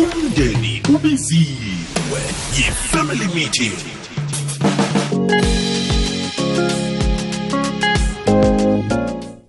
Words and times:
umndeni 0.00 0.82
ubiziwe 0.94 2.20
yi-family 2.56 3.26
meeting. 3.34 3.76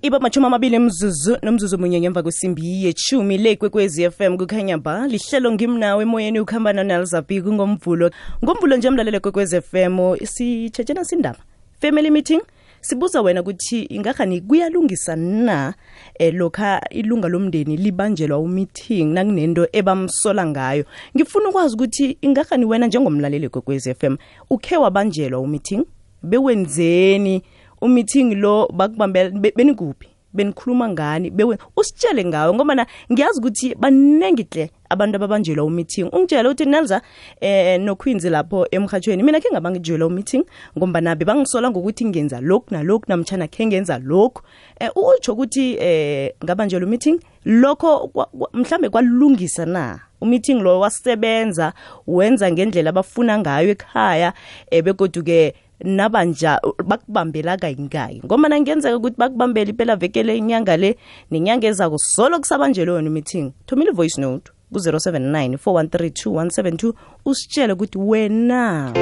Iba 0.01 0.19
machumi 0.19 0.45
amabili 0.45 0.79
mzuzu 0.79 1.37
nomzuzu 1.41 1.77
munye 1.77 1.99
ngemva 2.01 2.23
kwesimbi 2.23 2.85
yechumi 2.85 3.37
le 3.37 3.55
kwekwezi 3.55 4.09
FM 4.11 4.37
kukhanya 4.37 4.77
ba 4.77 5.07
lihlelo 5.07 5.51
ngimnawe 5.51 6.03
emoyeni 6.03 6.39
ukhamba 6.39 6.73
nonelzabi 6.73 7.41
kungomvulo 7.41 8.11
ngomvulo. 8.43 8.77
Nje 8.77 8.89
mlalele 8.89 9.19
kwekwezi 9.19 9.61
FM 9.61 10.15
sitshetshena 10.23 11.05
sindaba. 11.05 11.39
Family 11.81 12.09
meeting 12.09 12.41
sibuza 12.87 13.21
wena 13.21 13.41
ukuthi 13.41 13.81
ingakhani 13.83 14.41
kuyalungisa 14.41 15.15
na 15.15 15.73
eh, 16.19 16.33
lokha 16.33 16.81
ilunga 16.89 17.27
lomndeni 17.27 17.77
libanjelwa 17.77 18.39
umeeting 18.39 19.13
nakunento 19.13 19.67
ebamsola 19.71 20.45
ngayo? 20.45 20.85
Ngifuna 21.15 21.49
ukwazi 21.49 21.75
ukuthi 21.75 22.17
ingakhani 22.21 22.65
wena 22.65 22.87
njengomlaleli 22.87 23.49
f 23.85 24.03
m 24.03 24.17
ukhe 24.49 24.77
wabanjelwa 24.77 25.39
umeeting? 25.39 25.83
Bewenzeni 26.23 27.43
umeeting 27.81 28.35
lo 28.35 28.67
bakubambela 28.73 29.29
be- 29.29 29.53
benikuphi 29.55 30.07
benikhuluma 30.37 30.89
ngani 30.89 31.33
usitshele 31.75 32.25
ngawo 32.25 32.53
ngoba 32.53 32.85
ngiyazi 33.11 33.39
ukuthi 33.39 33.75
baningi 33.75 34.47
hle 34.51 34.69
abantu 34.89 35.15
ababanjelwa 35.15 35.65
umeeting. 35.65 36.09
Ungitshela 36.13 36.49
ukuthi 36.49 36.65
nelza 36.65 37.01
eh 37.41 37.79
noqueens 37.79 38.23
lapho 38.23 38.67
emhathweni 38.71 39.23
mina 39.23 39.39
khe 39.39 39.49
ngabangijelwa 39.51 40.07
umeeting 40.07 40.45
ngoba 40.77 41.01
nabe 41.01 41.25
bangisola 41.25 41.71
ngokuthi 41.71 42.05
ngenza 42.05 42.41
lokhu 42.41 42.73
nalokhu 42.73 43.05
namtshana 43.07 43.47
khe 43.47 43.65
ngenza 43.65 43.99
lokhu. 43.99 44.41
Eh 44.79 44.89
utsho 44.95 45.33
ukuthi 45.33 45.77
eh 45.79 46.33
ngabanjelwa 46.43 46.87
umeeting 46.87 47.19
lokho 47.45 48.11
mhlambe 48.53 48.89
kwalungisa 48.89 49.65
na 49.65 50.06
umeeting 50.21 50.61
lo 50.61 50.79
wasebenza 50.79 51.73
wenza 52.07 52.51
ngendlela 52.51 52.89
abafuna 52.89 53.39
ngayo 53.39 53.69
ekhaya 53.69 54.33
eh 54.71 54.83
begodu-ke 54.83 55.53
nabanja 55.83 56.59
bakubambela 56.85 57.57
kayingayi. 57.57 58.21
Ngoba 58.25 58.49
nangenzeka 58.49 58.97
ukuthi 58.97 59.17
bakubambela 59.17 59.69
impela 59.69 59.95
vekele 59.95 60.37
inyanga 60.37 60.77
le 60.77 60.97
nenyanga 61.31 61.67
ezako 61.67 61.97
solo 61.97 62.39
kusabanjelwe 62.39 62.95
wona 62.95 63.09
meeting 63.09 63.53
thumile 63.65 63.91
voice 63.91 64.21
note 64.21 64.51
ku-079 64.73 65.57
413 65.57 66.93
usitshele 67.25 67.73
ukuthi 67.73 67.97
wena 67.97 68.93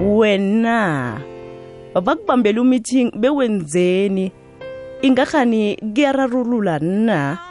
wena 0.00 1.20
bakubambela 1.94 2.60
umeeting 2.60 3.10
bewenzeni 3.16 4.32
ingahani 5.02 5.76
kuyararulula 5.76 6.78
na 6.78 7.47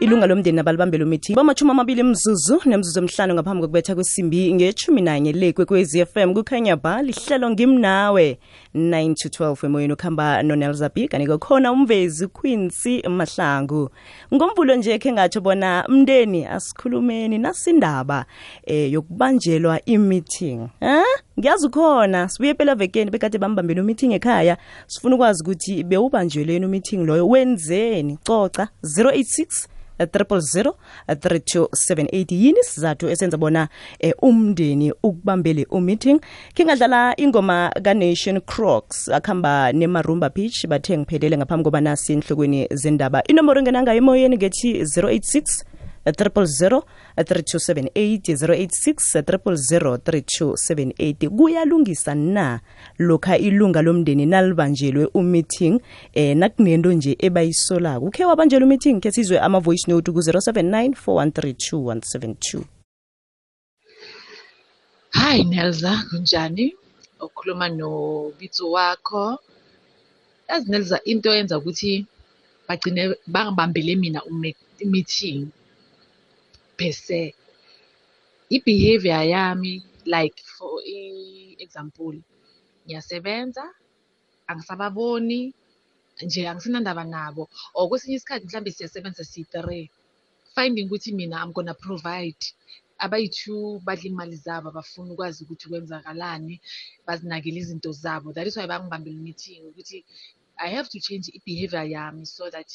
ilunga 0.00 0.26
lomndeni 0.26 0.60
abalibambela 0.60 1.04
umithi 1.04 1.34
bamachumi 1.34 1.70
amabili 1.70 2.02
mzuzu 2.02 2.60
nemzuzu 2.66 2.98
emhlanu 2.98 3.34
ngaphambi 3.34 3.60
kokubetha 3.62 3.94
kwesimbi 3.94 4.54
ngechumi 4.54 5.00
nanye 5.00 5.32
le 5.32 5.52
kwekwezi 5.52 6.06
FM 6.06 6.34
kukhanya 6.34 6.76
ba 6.76 7.02
lihlelo 7.02 7.50
ngimnawe. 7.50 8.38
9 8.74 9.14
to 9.14 9.28
12 9.44 9.66
emoyeni 9.66 9.92
ukuhamba 9.92 10.42
nonelzabi 10.42 11.08
kanike 11.08 11.38
khona 11.38 11.72
umvezi 11.72 12.26
quincy 12.26 13.02
mahlangu. 13.08 13.90
Ngomvulo 14.34 14.76
nje 14.76 14.98
khe 14.98 15.12
ngatsho 15.12 15.40
bona 15.40 15.84
mndeni 15.88 16.46
asikhulumeni 16.46 17.38
nasindaba 17.38 18.24
eh 18.66 18.92
yokubanjelwa 18.92 19.80
i-meeting 19.86 20.68
ha 20.80 21.02
ngiyazi 21.38 21.66
ukhona 21.66 22.28
sibuye 22.28 22.54
phela 22.54 22.74
vekeni 22.74 23.10
bekade 23.10 23.38
bambambele 23.38 23.80
umeeting 23.80 24.12
ekhaya. 24.12 24.56
Sifuna 24.86 25.14
ukwazi 25.14 25.42
ukuthi 25.42 25.84
bewubanjelweni 25.84 26.66
umeeting 26.66 27.06
loyo. 27.06 27.28
Wenzeni? 27.28 28.18
Coca 28.24 28.68
086 28.82 29.68
triple 30.12 30.40
zero 30.40 30.76
three 31.20 31.40
two 31.40 31.68
seven 31.72 32.08
eight. 32.12 32.32
Yini 32.32 32.58
isizathu 32.60 33.08
esenza 33.08 33.36
bona 33.36 33.68
eh, 33.98 34.14
umndeni 34.22 34.92
ukubambele 35.02 35.66
umeeting? 35.70 36.20
Khingadlala 36.54 37.14
ingoma 37.16 37.70
kanation 37.82 38.40
crocs 38.40 39.08
akuhamba 39.08 39.72
nemarumba 39.72 40.30
peach 40.30 40.66
bathe 40.66 40.98
ngiphelele 40.98 41.36
ngaphambi 41.36 41.64
koba 41.64 41.80
nasi 41.80 42.12
enhlokweni 42.12 42.68
zendaba. 42.70 43.22
Inomboro 43.28 43.60
engenangayo 43.60 43.98
emoyeni 43.98 44.36
ngethi 44.36 44.82
086 44.82 45.64
triple 46.12 46.46
zero 46.46 46.84
three 47.26 47.42
two 47.42 47.58
seven 47.58 47.88
eight 47.94 48.26
zero 48.36 48.54
eight 48.54 48.72
six 48.74 49.12
triple 49.26 49.56
zero 49.56 49.96
three 49.98 50.22
two 50.22 50.56
seven 50.56 50.92
eight. 50.98 51.28
Kuyalungisa 51.28 52.14
na 52.14 52.60
lokha 52.98 53.38
ilunga 53.38 53.82
lomndeni 53.82 54.26
nalibanjelwe 54.26 55.08
umeeting 55.14 55.80
eh 56.12 56.36
nakunento 56.36 56.92
nje 56.92 57.16
ebayisolako? 57.18 58.06
Ukhe 58.06 58.24
wabanjelwa 58.24 58.66
umeeting? 58.66 59.00
Ke 59.00 59.10
sizwe 59.12 59.38
ama-voice 59.40 59.90
note 59.90 60.12
ku-079 60.12 60.88
413 61.06 61.54
2172 61.54 62.62
Hi 65.12 65.44
Nelza, 65.44 66.02
kunjani? 66.10 66.74
Ukhuluma 67.20 67.68
noBitso 67.68 68.70
wakho. 68.70 69.38
Yazi 70.48 70.70
Nelza 70.70 71.00
into 71.04 71.32
eyenza 71.32 71.58
ukuthi 71.58 72.06
bagcine 72.68 73.14
bangibambele 73.26 73.96
mina 73.96 74.20
ume- 74.24 74.56
meeting 74.84 75.46
per 76.78 76.92
se. 77.06 77.22
I-behavior 78.56 79.22
yami 79.34 79.82
like 80.04 80.38
for 80.56 80.72
i-example 80.84 82.16
ngiyasebenza 82.84 83.64
angisababoni 84.50 85.40
nje 86.24 86.48
angisenandaba 86.48 87.04
nabo 87.14 87.42
or 87.74 87.88
kwesinye 87.88 88.16
isikhathi 88.16 88.46
mhlambe 88.46 88.70
siyasebenza 88.76 89.22
siyi-three 89.30 89.90
finding 90.54 90.86
ukuthi 90.86 91.10
mina 91.12 91.36
I'm 91.42 91.52
gonna 91.56 91.74
provide 91.74 92.42
abayi-two 93.04 93.80
badla 93.86 94.06
imali 94.10 94.36
zabo 94.36 94.68
abafuna 94.68 95.10
ukwazi 95.12 95.38
ukuthi 95.44 95.66
kwenzakalani 95.68 96.54
bazinakele 97.06 97.58
izinto 97.60 97.90
zabo 98.02 98.32
that 98.32 98.46
is 98.46 98.56
why 98.56 98.66
bangibambela 98.66 99.18
meeting 99.26 99.60
ukuthi 99.70 99.98
i 100.66 100.68
have 100.76 100.88
to 100.88 100.98
change 101.06 101.26
i-behavior 101.36 101.84
yami 101.94 102.26
so 102.26 102.50
that 102.50 102.70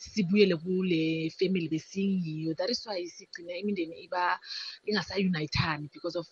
sibuyele 0.00 0.56
kule 0.56 1.30
family 1.38 1.68
besingiyo. 1.68 2.54
That 2.56 2.70
is 2.70 2.86
why 2.86 3.06
sigcina 3.06 3.52
imindeni 3.60 3.96
iba 4.06 4.40
ingasayunayithani 4.88 5.90
because 5.92 6.16
of 6.18 6.26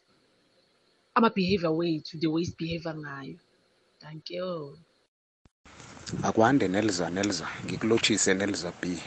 ama-behavior 1.17 1.73
wethu 1.73 2.19
the 2.21 2.28
way 2.28 2.45
sibehavior 2.45 2.97
ngayo. 2.97 3.39
Thank 4.01 4.31
you. 4.31 4.78
Akwande 6.23 6.69
nelza 6.69 7.11
nelza. 7.11 7.49
Ngikulotshise 7.67 8.34
nelza 8.34 8.73
b. 8.83 8.99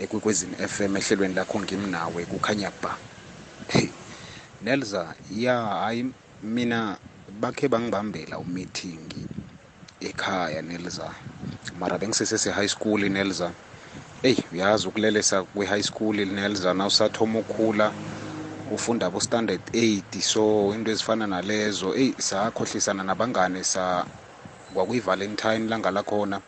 Ekwekwezini 0.00 0.56
fm 0.68 0.96
ehlelweni 0.96 1.34
lakho 1.34 1.60
ngimnawe 1.60 2.26
kukhanya 2.26 2.72
ba 2.82 2.98
nelza 4.64 5.16
ya 5.30 5.56
hayi 5.62 6.06
mina 6.42 6.98
bakhe 7.40 7.68
bangibambela 7.68 8.38
umeeting 8.38 9.08
ekhaya 10.00 10.62
nelza. 10.62 11.14
Mara 11.80 11.98
bengisesese-high 11.98 12.68
school 12.68 13.00
nelza 13.10 13.52
eyi 14.22 14.44
uyazi 14.52 14.88
ukulelesa 14.88 15.44
kwe-high 15.44 15.82
school 15.82 16.16
nelza 16.26 16.74
nawusathoma 16.74 17.38
ukhula 17.40 17.94
ufunda 18.66 19.10
bo-standard 19.10 19.62
eight 19.74 20.20
so 20.22 20.74
into 20.74 20.90
ezifana 20.92 21.26
nalezo 21.26 21.96
eyi 21.96 22.14
sakhohlisana 22.22 23.04
nabangane 23.04 23.64
sa 23.64 24.06
kwakuyi-valentine 24.74 25.68
langa 25.68 25.90
lakhona 25.90 26.42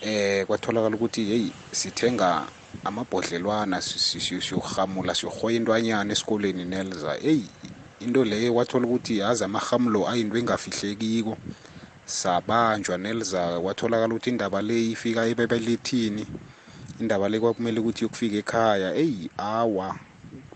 eh 0.00 0.46
kwatholakala 0.46 0.96
ukuthi 0.96 1.24
hey 1.24 1.52
sithenga 1.72 2.52
amabhodlelwana 2.84 3.82
si- 3.82 3.98
si- 4.00 4.20
si- 4.20 4.42
siyohamula 4.42 5.14
siyorhoya 5.14 5.56
intwanyana 5.56 6.12
esikoleni 6.12 6.64
nelza 6.64 7.14
hey 7.14 7.50
into 8.00 8.24
leyo 8.24 8.54
wathola 8.54 8.86
ukuthi 8.86 9.18
yazi 9.18 9.44
amahamulo 9.44 10.08
ayinto 10.08 10.38
engafihlekiko 10.38 11.38
sabanjwa 12.04 12.98
nelza 12.98 13.60
kwatholakala 13.60 14.14
ukuthi 14.14 14.30
indaba 14.30 14.62
le 14.62 14.90
ifika 14.90 15.26
ebebelethini. 15.26 16.26
Indaba 17.00 17.28
le 17.28 17.40
kwakumele 17.40 17.80
ukuthi 17.80 18.04
yokufika 18.04 18.36
ekhaya 18.36 18.94
eyi 18.94 19.30
awa 19.38 19.96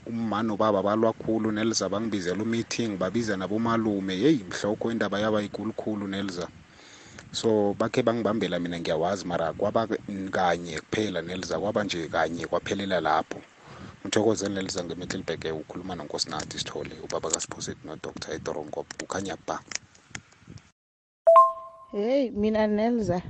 umma 0.07 0.43
nobaba 0.43 0.83
balwa 0.83 1.13
khulu 1.13 1.53
nelza 1.53 1.89
bangibizela 1.89 2.43
umeeting 2.43 2.97
babiza 2.99 3.37
nabomalume 3.37 4.15
yeyi 4.19 4.45
mhlokho 4.49 4.91
indaba 4.93 5.21
yaba 5.21 5.41
yikulukhulu 5.43 6.09
nelza. 6.09 6.49
So 7.33 7.75
bakhe 7.79 8.03
bangibambela 8.03 8.59
mina 8.59 8.81
ngiyawazi 8.81 9.25
mara 9.27 9.53
kwaba 9.53 9.87
kanye 10.31 10.81
kuphela 10.81 11.23
nelza 11.23 11.59
kwaba 11.61 11.85
nje 11.85 12.09
kanye 12.09 12.47
kwaphelela 12.47 13.01
lapho. 13.01 13.41
Ngithokoze 14.03 14.49
nelza 14.49 14.85
ngemittelbeke 14.85 15.53
ukhuluma 15.53 15.95
nonkosinathi 15.95 16.59
sithole 16.59 16.95
ubaba 17.05 17.31
kasiphosethi 17.31 17.87
nodr 17.87 18.11
edorongo 18.35 18.87
kukhanya 18.99 19.37
ba. 19.47 19.61
Hey 21.93 22.31
mina 22.31 22.67
Nelza 22.67 23.23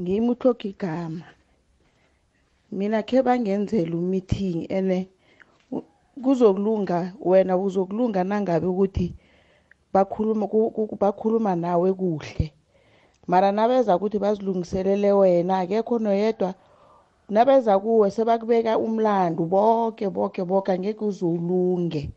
ngimi 0.00 0.30
utlhoga 0.30 0.68
igama. 0.68 1.35
Mina 2.72 3.02
khe 3.02 3.22
bangenzela 3.22 3.96
umeeting 3.96 4.66
ene 4.68 5.08
kuzokulunga 6.22 7.12
wena 7.20 7.56
uzokulunga 7.56 8.24
nangabe 8.24 8.66
ukuthi 8.66 9.14
bakhuluma 9.92 10.46
bakhuluma 11.00 11.52
nawe 11.56 11.92
kuhle. 11.92 12.52
Mara 13.26 13.52
nabeza 13.52 13.96
ukuthi 13.96 14.18
bazilungiselele 14.18 15.12
wena 15.12 15.58
akekho 15.58 15.98
noyedwa 15.98 16.54
nabeza 17.28 17.78
kuwe 17.78 18.10
sebakubeka 18.10 18.78
umlandu 18.78 19.44
boke 19.44 20.08
boke 20.08 20.44
boke 20.44 20.72
angeke 20.72 21.04
uze 21.04 21.24
ulunge 21.26 22.10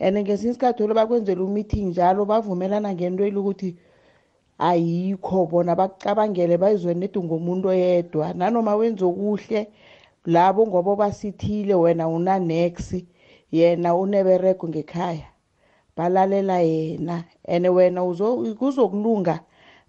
and 0.00 0.16
ngesinye 0.18 0.50
isikhathi 0.50 0.82
olo 0.82 0.94
bakwenzela 0.94 1.42
umeeting 1.44 1.86
njalo 1.90 2.24
bavumelana 2.24 2.94
ngento 2.94 3.22
elukuthi 3.24 3.76
ayikho 4.68 5.46
bona 5.50 5.72
bakucabangele 5.74 6.54
bayizwe 6.62 6.92
nedi 6.94 7.18
ngomuntu 7.20 7.66
oyedwa. 7.72 8.26
Nanoma 8.38 8.76
wenze 8.76 9.04
okuhle 9.04 9.60
labo 10.26 10.66
ngoba 10.66 10.92
basithile 11.00 11.74
wena 11.74 12.04
unanex 12.08 12.74
yena 13.52 13.94
uneberego 13.94 14.68
ngekhaya 14.68 15.28
balalela 15.96 16.58
yena. 16.60 17.24
And 17.48 17.66
wena 17.66 18.00
kuzokulunga 18.58 19.40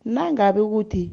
nangabe 0.05 0.59
ukuthi 0.61 1.11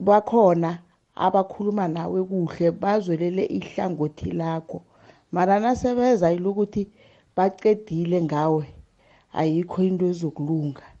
bakhona 0.00 0.78
abakhuluma 1.14 1.88
nawe 1.88 2.24
kuhle 2.24 2.70
bazwelele 2.70 3.44
ihlangothi 3.46 4.30
lakho. 4.30 4.82
Mara 5.32 5.60
nasebeza 5.60 6.32
ilokuthi 6.32 6.88
bacedile 7.36 8.22
ngawe 8.22 8.64
ayikho 9.32 9.82
into 9.82 10.06
ezokulunga. 10.06 10.91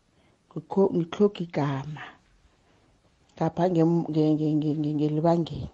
Ngihloga 0.56 1.40
igama. 1.40 2.02
Ngapha 3.36 3.70
ngelibangeni. 3.70 5.70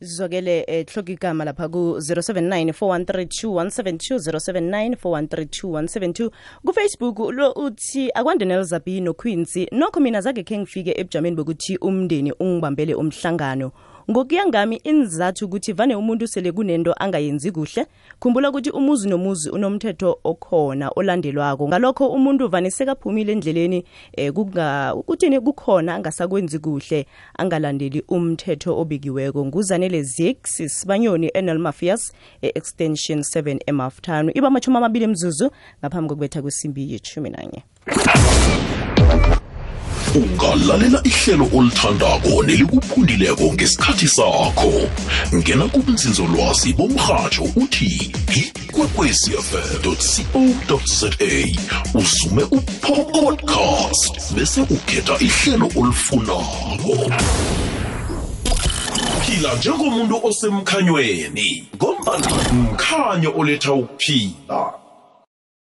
Sizokele 0.00 0.64
eh, 0.66 0.86
hloka 0.86 1.12
igama 1.12 1.44
lapha 1.44 1.68
ku-079 1.68 2.72
413 2.72 4.18
079 4.18 4.96
413 4.96 6.30
kufacebook 6.64 7.18
lo 7.32 7.52
uthi 7.52 8.10
akwande 8.14 8.44
nelzabi 8.44 9.00
noquincy 9.00 9.68
nokho 9.72 10.00
mina 10.00 10.20
zake 10.20 10.42
khe 10.42 10.58
ngifike 10.58 10.94
ebujameni 10.96 11.36
bokuthi 11.36 11.76
umndeni 11.76 12.32
ungibambele 12.32 12.94
umhlangano. 12.94 13.72
Ngokuya 14.10 14.46
ngami 14.46 14.76
inzathu 14.76 15.44
ukuthi 15.44 15.72
vane 15.72 15.94
umuntu 15.94 16.26
sele 16.26 16.52
kunento 16.52 16.94
angayenzi 16.98 17.52
kuhle 17.52 17.86
khumbula 18.20 18.50
ukuthi 18.50 18.70
umuzi 18.70 19.08
nomuzi 19.08 19.50
unomthetho 19.50 20.18
okhona 20.24 20.90
olandelwako. 20.96 21.68
Ngalokho 21.68 22.08
umuntu 22.08 22.48
vane 22.48 22.70
sekaphumile 22.70 23.32
endleleni 23.32 23.84
um 24.18 25.02
kuthini? 25.06 25.40
Kukhona 25.40 25.94
angasakwenzi 25.94 26.58
kuhle 26.58 27.06
angalandeli 27.38 28.04
umthetho 28.08 28.78
obikiweko 28.78 29.46
nguzanele 29.46 30.02
zix 30.02 30.62
sibanyoni 30.66 31.30
enel 31.34 31.58
mafias 31.58 32.12
e-extension 32.42 33.20
7 33.20 33.58
emaftano 33.66 34.32
iba 34.34 34.48
amachumi 34.48 34.76
amabili 34.76 35.06
mzuzu 35.06 35.50
ngaphambi 35.80 36.08
kokubetha 36.08 36.42
kwesimbi 36.42 36.92
yeshumi 36.92 37.30
nanye 37.30 37.62
ungalalela 40.14 41.00
ihlelo 41.04 41.48
olithandako 41.54 42.42
nelikuphundileko 42.46 43.52
ngesikhathi 43.54 44.08
sakho. 44.08 44.72
Ngena 45.34 45.64
kubunzinzolwazi 45.68 46.72
bomrhatsho 46.72 47.44
uthi 47.56 48.12
ikwekwecfm 48.36 49.82
co 50.66 50.80
za 50.86 51.10
usume 51.94 52.42
upodcast 52.42 54.34
bese 54.34 54.60
ukhetha 54.60 55.16
ihlelo 55.20 55.70
olifunako. 55.76 57.12
Phila 59.26 59.54
njengomuntu 59.54 60.20
osemkhanyweni 60.26 61.68
ngombana 61.76 62.52
mkhanyo 62.52 63.32
oletha 63.36 63.72
ukuphila. 63.72 64.72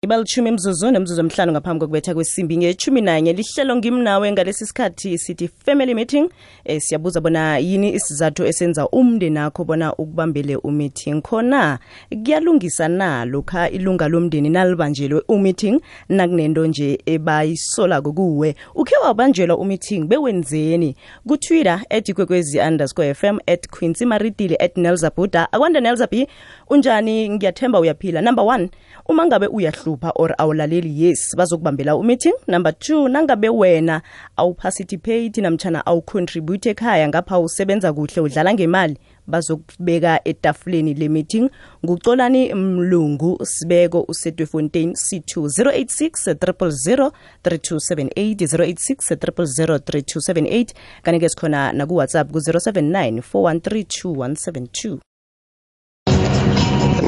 Ibalithumi 0.09 0.51
mzuzu 0.51 0.91
nemzuzu 0.91 1.21
emhlanu 1.21 1.53
ngaphambi 1.53 1.81
kokubetha 1.81 2.15
kwesimbi 2.15 2.57
ngechumi 2.57 3.01
nanye. 3.01 3.33
Lihlelo 3.33 3.77
ngimnawe 3.77 4.33
ngalesi 4.33 4.67
sikhathi 4.67 5.19
sithi 5.19 5.49
family 5.49 5.95
meeting. 5.95 6.31
E, 6.65 6.81
siyabuza 6.81 7.21
bona 7.21 7.59
yini 7.59 7.93
isizathu 7.93 8.47
esenza 8.47 8.89
umndeni 8.89 9.39
akho 9.39 9.65
bona 9.65 9.93
ukubambele 9.95 10.57
umeeting 10.57 11.23
khona? 11.23 11.79
Kuyalungisa 12.25 12.89
na 12.89 13.25
lokha 13.25 13.71
ilunga 13.71 14.09
lomndeni 14.09 14.49
nalibanjelwe 14.49 15.23
umeeting? 15.29 15.81
Nakunento 16.09 16.67
nje 16.67 16.99
ebayisolako 17.07 18.13
kuwe. 18.13 18.55
Ukhe 18.75 18.97
wabanjelwa 19.05 19.59
umeeting 19.59 20.05
bewenzeni? 20.05 20.97
Kutwitter 21.29 21.81
at 21.91 22.09
ikwekwezi 22.09 22.59
underscore 22.59 23.15
fm 23.15 23.39
at 23.47 23.69
quincy 23.69 24.05
maritile 24.07 24.57
at 24.61 24.77
nelzabuda 24.77 25.53
akwanda 25.53 25.81
nelzabi 25.81 26.29
unjani? 26.71 27.31
Ngiyathemba 27.31 27.81
uyaphila. 27.81 28.21
Number 28.21 28.45
one 28.45 28.71
uma 29.11 29.27
ngabe 29.27 29.47
uyahlupha 29.47 30.13
or 30.15 30.35
awulaleli 30.39 31.05
yes 31.05 31.37
bazokubambela 31.37 31.97
umeeting. 31.97 32.35
Number 32.47 32.79
two 32.79 33.09
nangabe 33.09 33.49
wena 33.49 34.03
awuparticipate 34.37 35.41
namtshana 35.41 35.87
awucontribute 35.87 36.71
ekhaya 36.71 37.09
ngapha 37.09 37.39
usebenza 37.39 37.93
kuhle 37.93 38.21
udlala 38.23 38.55
ngemali 38.55 38.99
bazokubeka 39.27 40.21
etafuleni 40.25 40.95
le 40.95 41.09
meeting. 41.09 41.51
Ngucolani 41.85 42.55
mlungu 42.55 43.39
sibeko 43.47 44.05
usetwefontein 44.09 44.91
c2 44.93 45.41
086 45.41 46.35
000 46.35 47.11
3278 47.45 48.47
086 48.47 49.65
000 49.65 49.79
3278 49.79 50.67
kanike 51.03 51.29
sikhona 51.29 51.73
nakuwhatsapp 51.73 52.33
ku-079 52.33 53.23
413 53.33 53.79
2172 54.05 55.08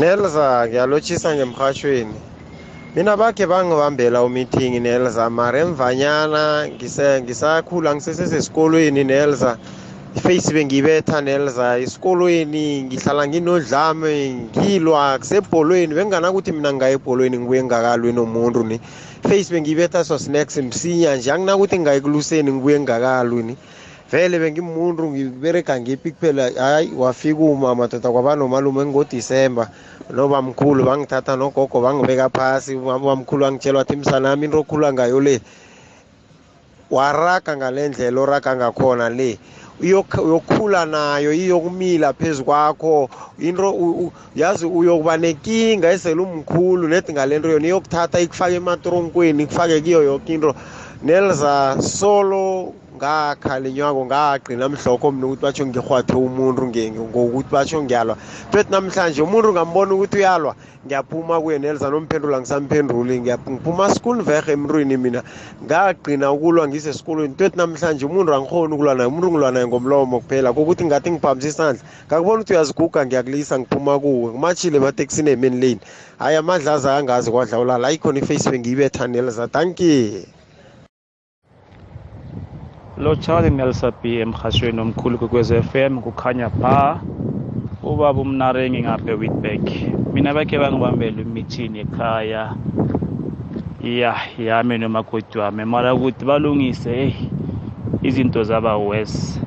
nelza 0.01 0.67
ngiyalotshisa 0.69 1.37
ngemrhatshweni 1.37 2.19
mina 2.97 3.17
bakhe 3.17 3.47
bangibambela 3.47 4.25
umeeting 4.25 4.81
nelza. 4.81 5.31
Mara 5.31 5.61
emvanyana 5.61 6.67
ngisakhula 7.23 7.95
ngisesesesikolweni 7.95 9.05
nelza. 9.05 9.59
Iface 10.17 10.53
bengiyibetha 10.53 11.21
nelza. 11.21 11.79
Esikolweni 11.79 12.83
ngihlala 12.83 13.29
nginodlame 13.29 14.15
ngilwa 14.57 15.19
kusebholweni. 15.19 15.95
Benganakuthi 15.95 16.53
mina 16.53 16.73
ngingaya 16.73 16.93
ebholweni 16.99 17.39
ngibuye 17.39 17.63
ngingakalwi 17.63 18.13
nomuntu 18.13 18.65
ni. 18.65 18.81
Face 19.23 19.53
bengiyibetha 19.53 20.05
so 20.05 20.19
snacks 20.19 20.57
msinya 20.57 21.17
nje. 21.17 21.33
Anginakuthi 21.33 21.77
ngingaye 21.77 21.99
ekuluseni 21.99 22.53
ngibuye 22.53 22.81
ngingakalwi 22.81 23.43
ni. 23.43 23.57
Vele 24.11 24.39
bengimuntu 24.39 25.07
ngibereka 25.11 25.81
ngiphi 25.81 26.11
kuphela? 26.13 26.51
Hayi 26.59 26.93
wafika 26.97 27.41
uma 27.41 27.75
madoda 27.75 28.11
kwaba 28.11 28.37
nomalume 28.37 28.87
ngodisemba 28.87 29.71
nobamkhulu 30.11 30.85
bangithatha 30.85 31.37
nogogo 31.37 31.81
bangibeka 31.81 32.29
phasi 32.29 32.75
ubamkhulu 32.75 33.47
angitshelwa 33.47 33.83
athi 33.83 33.97
msanami 33.97 34.45
into 34.45 34.59
okhulwa 34.61 34.93
ngayo 34.93 35.21
le? 35.21 35.41
Waraga 36.91 37.57
ngale 37.57 37.89
ndlela 37.89 38.21
oraga 38.21 38.57
ngakhona 38.57 39.09
le. 39.09 39.39
Uyokhula 39.81 40.85
nayo 40.87 41.33
iyokumila 41.33 42.13
phezu 42.13 42.45
kwakho. 42.45 43.09
Into 43.39 44.13
yazi 44.37 44.67
uyokuba 44.67 45.17
nenkinga 45.17 45.93
esele 45.93 46.21
umkhulu 46.21 46.89
nedi 46.89 47.13
ngale 47.13 47.39
nto 47.39 47.49
yona 47.49 47.67
iyokuthatha 47.67 48.21
ikufake 48.21 48.55
ematronkweni 48.55 49.43
ikufake 49.43 49.81
kiyo 49.81 50.03
yoke 50.03 50.35
into. 50.35 50.55
Nelza 51.03 51.77
solo 51.81 52.75
ngakhalinywako 53.01 54.05
ngagqina 54.07 54.69
mhlokho 54.69 55.09
mina 55.11 55.27
ukuthi 55.27 55.43
batsho 55.43 55.65
ngirhwathe 55.67 56.15
umuntu 56.15 56.63
ngokuthi 56.69 57.49
batsho 57.51 57.83
ngiyalwa. 57.83 58.17
Bethi 58.53 58.71
namhlanje 58.71 59.23
umuntu 59.23 59.53
ngambona 59.53 59.95
ukuthi 59.95 60.17
uyalwa 60.21 60.53
ngiyaphuma 60.85 61.41
kuye 61.41 61.59
nelza 61.59 61.89
nomphendula 61.91 62.41
ngisamphenduli 62.41 63.21
ngiphuma 63.21 63.89
school 63.95 64.21
verhe 64.23 64.53
emntwini 64.53 64.97
mina 64.97 65.23
ngagqina 65.65 66.33
ukulwa 66.33 66.69
ngisesikolweni 66.69 67.35
twethi 67.35 67.57
namhlanje 67.57 68.05
umuntu 68.05 68.35
angikhoni 68.35 68.75
ukulwa 68.75 68.95
naye 68.95 69.09
umuntu 69.09 69.29
ngilwa 69.31 69.51
naye 69.53 69.67
ngomlomo 69.67 70.21
kuphela 70.21 70.53
kokuthi 70.53 70.85
ngathi 70.85 71.11
ngiphakamisa 71.11 71.49
isandla. 71.49 71.83
Ngakubona 72.07 72.41
ukuthi 72.41 72.53
uyaziguga 72.53 73.07
ngiyakulisa 73.07 73.59
ngiphuma 73.59 73.99
kuwe. 73.99 74.29
Ngimashile 74.33 74.77
emateksini 74.77 75.31
emeni 75.31 75.61
lane 75.61 75.81
hhayi 76.19 76.37
amadlaza 76.37 76.97
angazi 76.97 77.31
kwadlawulala 77.31 77.89
ayikhona 77.89 78.19
ifacebook 78.21 78.61
ngiyibetha 78.61 79.07
nelza 79.07 79.47
dankie 79.47 80.40
lo 83.01 83.17
charlie 83.17 83.51
nelsa 83.51 83.91
b 83.91 84.21
emhashweni 84.21 84.81
omkhulu 84.81 85.19
kwekwez 85.19 85.53
FM 85.53 86.01
kukhanya 86.01 86.51
pha. 86.51 87.01
Ubaba 87.83 88.21
umnarengi 88.21 88.83
ngapha 88.83 89.11
ewitback 89.11 89.65
mina 90.13 90.35
bakhe 90.35 90.59
bangibambela 90.59 91.23
imithini 91.23 91.79
ekhaya. 91.81 92.55
Ya 93.83 94.15
yami 94.39 94.79
nomakoti 94.79 95.39
wami. 95.39 95.65
Mara 95.65 95.95
ukuthi 95.95 96.25
balungise 96.25 96.91
hey 96.95 97.13
izinto 98.03 98.45
zaba 98.45 98.77
worse. 98.77 99.41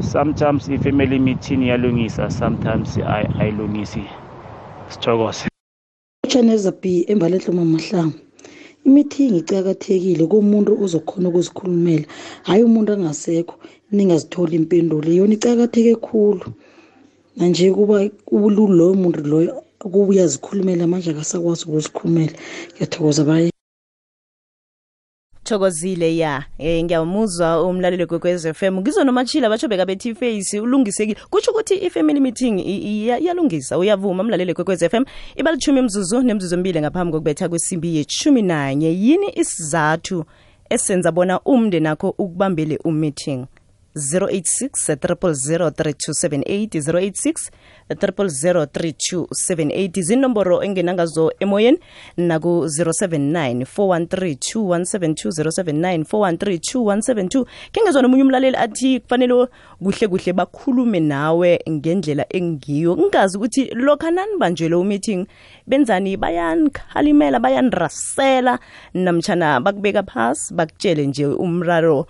Sometimes 0.00 0.68
i-family 0.68 1.18
meeting 1.18 1.62
iyalungisa 1.62 2.30
sometimes 2.30 2.98
ayilungisi. 3.40 4.04
Sithokoze. 4.88 5.48
Chaneza 6.28 6.70
b 6.72 7.04
embalehlo 7.08 7.52
mamahlangu 7.52 8.29
imithingi 8.90 9.38
icakathekile 9.42 10.22
kumuntu 10.32 10.70
uzokhona 10.84 11.26
ukuzikhulumela. 11.28 12.06
Hhayi 12.46 12.62
umuntu 12.68 12.90
angasekho 12.92 13.54
ningazitholi 13.94 14.54
impendulo. 14.60 15.08
Yona 15.18 15.34
icakatheke 15.38 15.94
khulu. 16.06 16.46
Nanje 17.36 17.70
kuba 17.78 17.96
loyo 18.78 18.94
muntu 19.02 19.20
loyo 19.30 19.50
kuba 19.80 19.98
uyazikhulumela 20.12 20.90
manje 20.90 21.10
akasakwazi 21.10 21.62
ukuzikhulumela. 21.64 22.34
Ngiyathokoza 22.72 23.22
baye 23.28 23.50
sithokozile 25.54 26.16
ya 26.16 26.44
eh 26.58 26.84
ngiyamuzwa 26.84 27.62
umlaleli 27.62 28.06
kwekwez 28.06 28.46
FM 28.52 28.78
ngizonomachila 28.80 29.48
batsho 29.48 29.68
bekabethi 29.68 30.14
face 30.14 30.60
ulungisekile 30.60 31.18
kutsho 31.30 31.50
ukuthi 31.50 31.74
i-family 31.74 32.20
meeting 32.20 32.58
i- 32.60 32.62
i- 32.76 33.04
iya- 33.06 33.18
iyalungisa 33.18 33.78
uyavuma 33.78 34.22
umlaleli 34.22 34.54
kwekwez 34.54 34.84
FM 34.88 35.04
iba 35.36 35.52
lithumi 35.52 35.82
mzuzu 35.82 36.22
nemzuzu 36.22 36.56
mbili 36.58 36.80
ngaphambi 36.80 37.12
kokubetha 37.12 37.48
kwesimbi 37.48 37.96
yeshumi 37.96 38.42
nanye. 38.42 38.88
Yini 38.92 39.32
isizathu 39.34 40.24
esenza 40.70 41.12
bona 41.12 41.40
umnde 41.40 41.80
nakho 41.80 42.08
ukubambele 42.18 42.78
umeeting? 42.84 43.46
086 43.96 44.94
3278 44.94 46.80
086 46.80 47.50
3278 47.90 50.02
zinomboro 50.02 50.62
engenangazo 50.62 51.32
emoyeni 51.40 51.78
naku 52.16 52.66
079 52.66 53.64
413 53.76 54.36
2172 54.54 55.30
079 55.30 56.04
413 56.04 56.70
2172 56.74 57.44
ke 57.72 57.80
ngezwa 57.82 58.02
nomunye 58.02 58.22
umlaleli 58.22 58.56
athi 58.56 59.00
kufanele 59.00 59.46
kuhle 59.82 60.08
kuhle 60.08 60.32
bakhulume 60.32 61.00
nawe 61.00 61.60
ngendlela 61.70 62.26
engiyo. 62.28 62.96
Ngingazi 62.96 63.36
ukuthi 63.36 63.64
lokha 63.74 64.10
nanibanjelwe 64.10 64.80
umeeting 64.80 65.26
benzani? 65.66 66.16
Bayanikhalimela 66.16 67.40
bayanirasela 67.40 68.58
namtshana 68.94 69.60
bakubeka 69.60 70.02
phasi 70.02 70.54
bakutshele 70.54 71.06
nje 71.06 71.26
umraro 71.26 72.00
um 72.00 72.06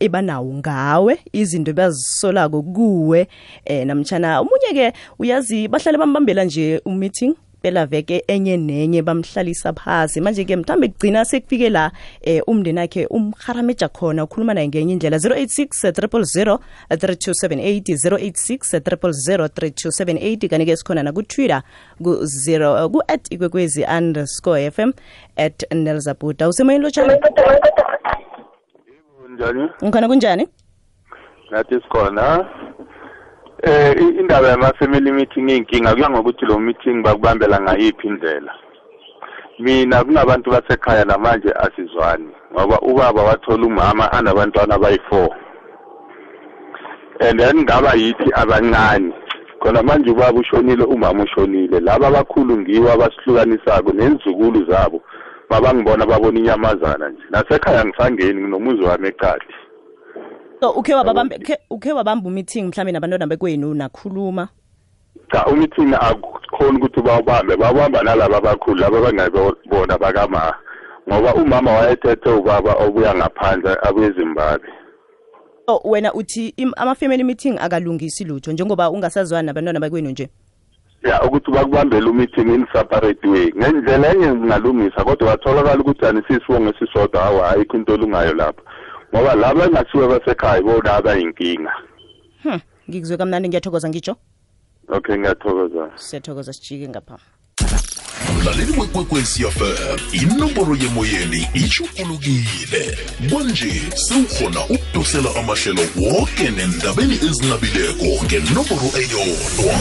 ebanawo 0.00 0.52
ngawe 0.96 1.18
izinto 1.32 1.72
bazisolako 1.72 2.62
kuwe. 2.62 3.28
Eh 3.64 3.86
namtshana 3.86 4.42
umunye 4.42 4.72
ke 4.72 4.92
uyazi 5.18 5.68
bahlale 5.68 5.98
bambambela 5.98 6.44
nje 6.44 6.80
umeeting 6.84 7.34
pela 7.62 7.86
veke 7.86 8.24
enye 8.28 8.56
nenye 8.56 9.02
bamhlalisa 9.02 9.72
phasi. 9.72 10.20
Manje 10.20 10.44
ke 10.44 10.56
mthambe 10.56 10.88
kugcina 10.88 11.24
sekufike 11.24 11.70
la 11.70 11.92
eh 12.22 12.42
umndeni 12.46 12.78
wakhe 12.78 13.06
umharameja 13.06 13.88
khona 13.88 14.24
ukhuluma 14.24 14.54
naye 14.54 14.68
ngenye 14.68 14.92
indlela 14.92 15.16
086 15.16 15.90
000 15.90 16.58
3278 16.90 17.94
086 17.94 18.80
000 18.80 19.48
3278 19.48 20.48
kanti 20.48 20.66
ke 20.66 20.76
sikhona 20.76 21.02
nakutwitter 21.02 21.62
ku-0 22.02 22.88
ku-at 22.90 23.32
ikwekwezi 23.32 23.84
underscore 23.98 24.70
fm 24.70 24.92
at 25.36 25.74
nelzabuda 25.74 26.48
usemoyeni 26.48 26.84
lotshani 26.84 27.12
ngikhona 29.82 30.08
kunjani 30.08 30.48
nathi 31.50 31.74
sikhona 31.74 32.46
eh 33.62 33.94
indaba 34.20 34.48
yama-family 34.48 35.12
meeting 35.12 35.48
iy'nkinga 35.48 35.94
kuya 35.94 36.10
ngokuthi 36.10 36.46
lo 36.46 36.58
meeting 36.58 37.02
bakubambela 37.02 37.60
ngayiphi 37.60 38.06
indlela. 38.08 38.52
Mina 39.58 40.04
kunabantu 40.04 40.50
basekhaya 40.50 41.04
namanje 41.04 41.48
asizwani 41.48 42.28
ngoba 42.52 42.80
ubaba 42.80 43.22
wathola 43.22 43.66
umama 43.66 44.12
anabantwana 44.12 44.74
abayi-four. 44.74 45.28
And 47.20 47.40
then 47.40 47.64
ngaba 47.64 47.94
yithi 47.94 48.30
abancane. 48.34 49.12
Khona 49.60 49.82
manje 49.82 50.10
ubaba 50.10 50.40
ushonile 50.40 50.84
umama 50.84 51.24
ushonile. 51.24 51.80
Laba 51.80 52.06
abakhulu 52.08 52.58
ngiwo 52.58 52.92
abasihlukanisako 52.92 53.92
nenzukulu 53.92 54.70
zabo. 54.70 55.02
Babangibona 55.50 56.06
babona 56.06 56.38
inyamazana 56.38 57.08
nje. 57.08 57.22
Nasekhaya 57.30 57.84
ngisangeni 57.84 58.40
nginomuzi 58.40 58.82
wami 58.82 59.08
eqadi. 59.08 59.54
So 60.60 60.70
ukhe 60.70 60.94
wababambe 60.94 61.40
ukhe- 61.70 61.92
wabamba 61.92 62.28
umeeting 62.28 62.62
mhlawumbe 62.68 62.92
nabantwana 62.92 63.26
bekwenu 63.26 63.74
nakhuluma? 63.74 64.48
Cha 65.32 65.46
umeeting 65.46 65.94
akukhona 65.94 66.78
ukuthi 66.78 67.00
bawubambe 67.02 67.56
bawubamba 67.56 68.02
nalaba 68.02 68.36
abakhulu 68.36 68.80
laba 68.80 69.00
bangabona 69.00 69.98
bakama 69.98 70.54
ngoba 71.08 71.34
umama 71.34 71.72
wayethethe 71.72 72.30
ubaba 72.30 72.72
obuya 72.74 73.14
ngaphandle 73.14 73.76
abuye 73.82 74.06
ezimbabwe. 74.08 74.68
So 75.66 75.80
wena 75.84 76.12
uthi 76.14 76.54
ama-family 76.76 77.24
meeting 77.24 77.58
akalungisi 77.58 78.24
lutho 78.24 78.52
njengoba 78.52 78.90
ungasazwani 78.90 79.46
nabantwana 79.46 79.80
bakwenu 79.80 80.10
nje? 80.10 80.28
Ya 81.02 81.22
ukuthi 81.22 81.50
bakubambele 81.50 82.06
umeeting 82.10 82.54
in 82.54 82.66
separate 82.72 83.28
way. 83.28 83.52
Ngendlela 83.56 84.12
enye 84.12 84.26
zingalungisa 84.26 85.04
kodwa 85.04 85.28
watholakala 85.28 85.80
ukuthi 85.80 86.06
anisisibongo 86.06 86.70
esisodwa 86.70 87.20
hawa 87.22 87.50
ayikho 87.50 87.76
into 87.76 87.94
olungayo 87.94 88.34
lapho. 88.34 88.62
Ngoba 89.14 89.34
laba 89.34 89.64
engasiwe 89.64 90.08
basekhaya 90.08 90.62
bona 90.62 90.92
abayinkinga 90.94 91.72
hm 92.42 92.60
ngikuzwe 92.88 93.16
kamnandi 93.16 93.48
ngiyathokoza 93.48 93.88
ngitsho? 93.88 94.14
Okay 94.88 95.16
ngiyathokoza. 95.16 95.90
Siyathokoza 95.96 96.52
sijike 96.52 96.88
ngapha. 96.88 97.18
Mlaleli 98.34 98.80
wekwekwezi 98.80 99.44
fm 99.44 99.98
inomboro 100.12 100.76
yemoyeni 100.76 101.48
ichukulukile 101.54 102.98
kwanje 103.30 103.72
sewukhona 103.94 104.60
ukudosela 104.74 105.30
amahlelo 105.38 105.82
woke 105.96 106.50
nendabeni 106.50 107.14
ezinabileko 107.14 108.24
ngenomboro 108.24 108.88
eyodwa 109.00 109.74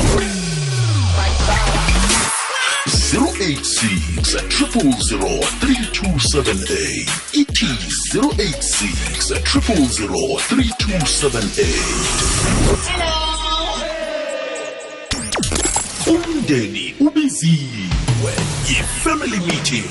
086 3.05 4.35
000 4.50 5.45
3278 5.62 7.05
ithi 7.33 7.65
086 8.13 9.29
000 9.29 9.41
3278 10.50 12.85
umndeni 16.07 16.95
ubiziwe 17.00 18.33
yi-family 18.69 19.39
meeting 19.39 19.85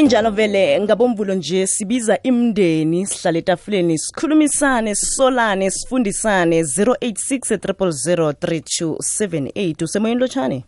injalo 0.00 0.30
vele 0.30 0.80
ngabomvulo 0.80 1.34
nje 1.34 1.66
sibiza 1.66 2.22
imndeni 2.22 3.06
sihlale 3.06 3.38
etafuleni 3.38 3.98
sikhulumisane 3.98 4.94
sisolane 4.94 5.70
sifundisane 5.70 6.62
086 6.62 7.56
3278 7.56 9.84
usemoyeni 9.84 10.20
lotshane? 10.20 10.64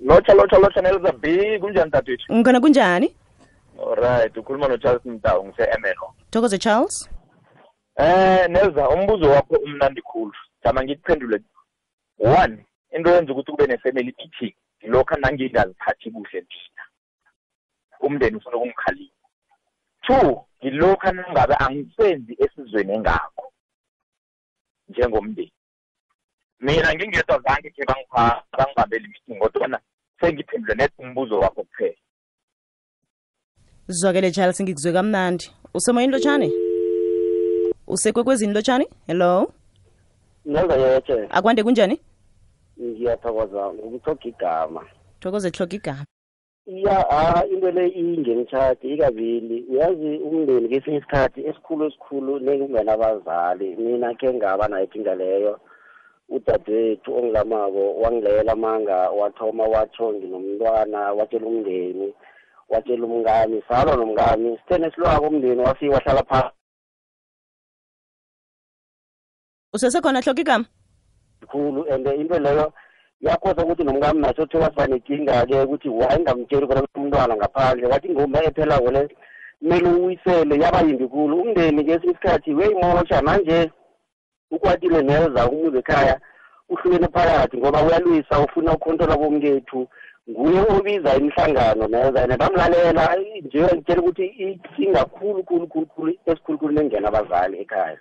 Lotsha 0.00 0.34
lotsha 0.34 0.58
lotsha 0.58 0.82
nelza 0.82 1.12
b. 1.12 1.58
Kunjani 1.58 1.90
dadethu 1.90 2.34
ngikhona 2.34 2.60
kunjani? 2.60 3.14
Alright 3.86 4.36
ukhuluma 4.36 4.68
no-charles 4.68 5.06
mtawu 5.06 5.46
ngise-emelo 5.46 6.14
thokoze 6.30 6.58
charles? 6.58 7.10
Eh 7.96 8.48
nelza 8.48 8.88
umbuzo 8.88 9.30
wakho 9.30 9.56
umnandi 9.56 10.02
khulu. 10.02 10.32
Jama 10.64 10.84
ngikuphendule. 10.84 11.40
One 12.18 12.64
into 12.96 13.10
yenza 13.10 13.32
ukuthi 13.32 13.52
kube 13.52 13.66
ne-family 13.66 14.14
meeting 14.18 14.54
nangingaziphathi 15.20 16.10
kuhle 16.10 16.40
mina 16.40 16.69
umndeni 18.00 18.36
ufuna 18.36 18.56
ukungikhalima. 18.56 19.10
Two 20.02 20.44
ngilokhu 20.64 21.12
nangabe 21.12 21.54
angisenzi 21.58 22.36
esizweni 22.38 22.92
engakho 22.92 23.52
njengomndeni. 24.88 25.52
Mina 26.60 26.94
ngingedwa 26.94 27.40
zange 27.40 27.70
khe 27.70 27.82
bangipha- 27.84 28.42
bangibambele 28.58 29.04
i-meeting 29.04 29.38
kodwana 29.38 29.80
sengiphendule 30.20 30.74
net 30.74 30.92
umbuzo 30.98 31.38
wakho 31.38 31.62
kuphela. 31.62 31.96
Zwakele 33.88 34.30
charles 34.32 34.60
ngikuzwe 34.62 34.92
kamnandi. 34.92 35.50
Usemoyeni 35.74 36.12
lotshani? 36.12 36.52
Usekwekwezini 37.86 38.52
lotshani? 38.52 38.86
Hello? 39.06 39.52
Nelza 40.44 40.76
yetshe 40.76 41.26
akwande 41.30 41.62
kunjani? 41.62 42.00
Ngiyathokoza 42.80 43.72
ngokuthoga 43.74 44.24
igama. 44.28 44.86
Thokoze 45.20 45.50
hloga 45.50 45.76
igama. 45.76 46.06
Ya 46.70 47.02
ah 47.10 47.42
into 47.50 47.70
le 47.70 47.88
ingenitshati 47.88 48.94
ikabili. 48.94 49.66
Uyazi 49.70 50.18
umndeni 50.18 50.68
kesinye 50.68 50.98
isikhathi 50.98 51.40
esikhulu 51.46 51.86
esikhulu 51.86 52.38
nekungenabazali 52.38 53.76
mina 53.76 54.14
ke 54.14 54.34
ngaba 54.34 54.68
nayo 54.68 54.84
inkinga 54.84 55.14
leyo. 55.14 55.60
Udadewethu 56.28 57.16
ongilamako 57.16 57.94
wangilela 58.00 58.52
amanga 58.52 59.10
wathoma 59.10 59.64
watsho 59.64 60.12
nginomntwana 60.12 61.12
watshela 61.12 61.46
umndeni 61.46 62.14
watshela 62.68 63.06
umngani 63.06 63.62
salwa 63.68 63.96
nomngani. 63.96 64.58
Sithene 64.58 64.90
silwako 64.90 65.26
umndeni 65.26 65.60
wafika 65.62 65.94
wahlala 65.94 66.22
phasi 66.22 66.54
usesekhona 69.72 70.20
hloga 70.20 70.40
igama? 70.40 70.64
Khulu 71.48 71.92
and 71.92 72.06
into 72.06 72.38
leyo 72.38 72.72
yakhosa 73.20 73.64
ukuthi 73.64 73.84
nomkami 73.84 74.20
naso 74.20 74.42
uthe 74.42 74.58
wasiba 74.58 74.86
nenkinga-ke 74.86 75.62
ukuthi 75.62 75.88
wayingamtsheli 75.88 76.66
khona 76.66 76.82
umntwana 76.94 77.36
ngaphandle? 77.36 77.86
Wathi 77.86 78.08
ngoma 78.10 78.44
ephelako 78.48 78.90
le 78.90 79.02
kumele 79.60 79.88
uyisele 79.88 80.54
yaba 80.62 80.80
yimbi 80.80 81.06
khulu. 81.08 81.40
Umndeni 81.40 81.84
kesinye 81.84 82.12
isikhathi 82.12 82.54
weyimosha 82.54 83.22
manje 83.22 83.70
ukwatile 84.50 85.02
neza 85.02 85.48
umuzi 85.50 85.78
ekhaya 85.78 86.20
uhlukene 86.68 87.08
phakathi 87.14 87.56
ngoba 87.56 87.82
uyalwisa 87.82 88.40
ufuna 88.44 88.72
ukhontrola 88.72 89.16
bomkethu 89.16 89.88
nguye 90.30 90.60
obiza 90.76 91.16
imihlangano 91.16 91.84
neza 91.88 92.22
and 92.22 92.38
bamlalela 92.38 93.16
nje 93.44 93.62
ngitshela 93.62 94.00
ukuthi 94.00 94.26
inkinga 94.44 95.04
khulu 95.04 95.42
khulu 95.44 95.66
khulu 95.66 95.86
khulu 95.86 96.10
esikhulukhulu 96.26 96.72
nengena 96.74 97.08
abazali 97.08 97.56
ekhaya. 97.62 97.98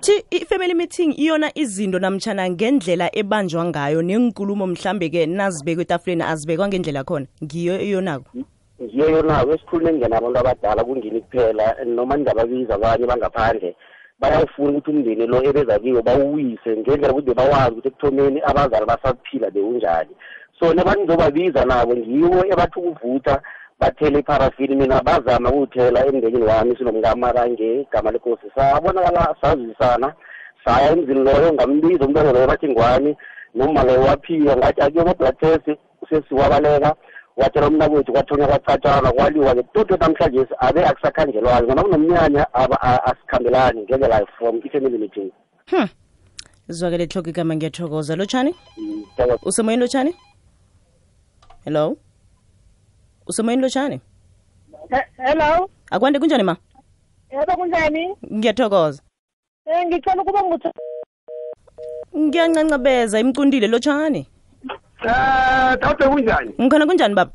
Thi 0.00 0.24
i-family 0.30 0.74
meeting 0.74 1.14
iyona 1.18 1.50
izinto 1.54 1.98
namtshana 1.98 2.50
ngendlela 2.50 3.06
ebanjwa 3.12 3.64
ngayo 3.64 4.02
nenkulumo 4.02 4.66
mhlambe-ke 4.66 5.26
nazibekwa 5.26 5.82
etafuleni 5.82 6.22
azibekwa 6.22 6.68
ngendlela 6.68 7.04
khona? 7.04 7.26
Ngiyo 7.44 7.80
iyonako 7.80 8.30
ngiyo 8.82 9.10
yonako 9.10 9.52
esikhulumeni 9.54 9.98
ngenabantu 9.98 10.38
abadala 10.40 10.84
kungini 10.84 11.20
kuphela 11.20 11.76
noma 11.84 12.16
ningababiza 12.16 12.74
abanye 12.74 13.06
bangaphandle 13.06 13.76
bayawufuna 14.20 14.78
ukuthi 14.78 14.90
umndeni 14.90 15.26
lo 15.26 15.38
ebeza 15.48 15.78
kiwo 15.78 16.02
bawuwise 16.02 16.70
ngendlela 16.76 17.12
ukuthi 17.12 17.34
bawazi 17.34 17.72
ukuthi 17.72 17.88
ekuthomeni 17.88 18.40
abazali 18.50 18.86
basaphila 18.86 19.50
bewunjani. 19.50 20.14
So 20.58 20.74
nabantu 20.74 21.00
nizobabiza 21.00 21.64
nabo 21.64 21.96
ngiwo 21.96 22.40
ebathi 22.52 22.78
ukuvutha 22.78 23.42
bathele 23.80 24.18
iparafini 24.18 24.74
mina 24.76 25.00
bazama 25.02 25.48
ukuwuthela 25.48 26.06
emndenini 26.06 26.42
wami 26.44 26.76
sinomkamara 26.76 27.48
ngegama 27.48 28.10
lenkosi 28.10 28.46
sabonakala 28.54 29.36
sazisana 29.40 30.14
saya 30.64 30.90
emzini 30.92 31.24
loyo 31.24 31.52
ngambiza 31.52 32.04
umntwana 32.04 32.32
loyo 32.32 32.46
bathi 32.46 32.68
ngwani? 32.68 33.16
Noma 33.54 33.82
loyo 33.84 34.00
waphika 34.00 34.56
ngathi 34.56 34.80
akuyo-blood 34.80 35.38
test 35.40 35.78
usesiwabaleka. 36.02 36.94
Watshela 37.36 37.66
umnakwethu 37.68 38.12
kwathonywa 38.12 38.48
kwacatshana 38.48 39.12
kwaliwa-ke 39.12 39.62
toto 39.62 39.96
namhlanje 39.96 40.46
abe 40.58 40.84
akusakhanjelwani 40.86 41.66
ngona 41.66 41.82
kunomnyanya 41.82 42.46
asikhambelani 43.04 43.80
ngeke 43.82 44.08
la 44.08 44.26
from 44.38 44.60
i-family 44.64 44.98
meeting. 44.98 45.30
Hmm. 45.70 45.88
zwakele 46.68 47.06
hloko 47.06 47.28
igama 47.28 47.56
ngiyathokoza. 47.56 48.16
Lotshani 48.16 48.54
Mm, 48.76 49.04
usemoyeni 49.42 49.80
lotshani 49.82 50.14
hello 51.64 51.96
usemoyeni 53.30 53.62
lotshani 53.62 54.00
hello 55.16 55.70
akwande 55.90 56.18
kunjani 56.18 56.42
ma 56.42 56.56
yebo 57.32 57.52
kunjani 57.56 58.02
ngiyathokoza 58.32 59.02
um 59.66 59.86
ngicela 59.86 60.22
ukuba 60.22 60.42
ngutho 60.42 60.70
ngiyancancabeza 62.16 63.20
imcundile 63.20 63.66
lotshani 63.66 64.26
Eh, 65.04 65.76
tawude 65.80 66.04
kunjani? 66.08 66.50
ngikhona 66.60 66.86
kunjani 66.86 67.14
baba 67.14 67.32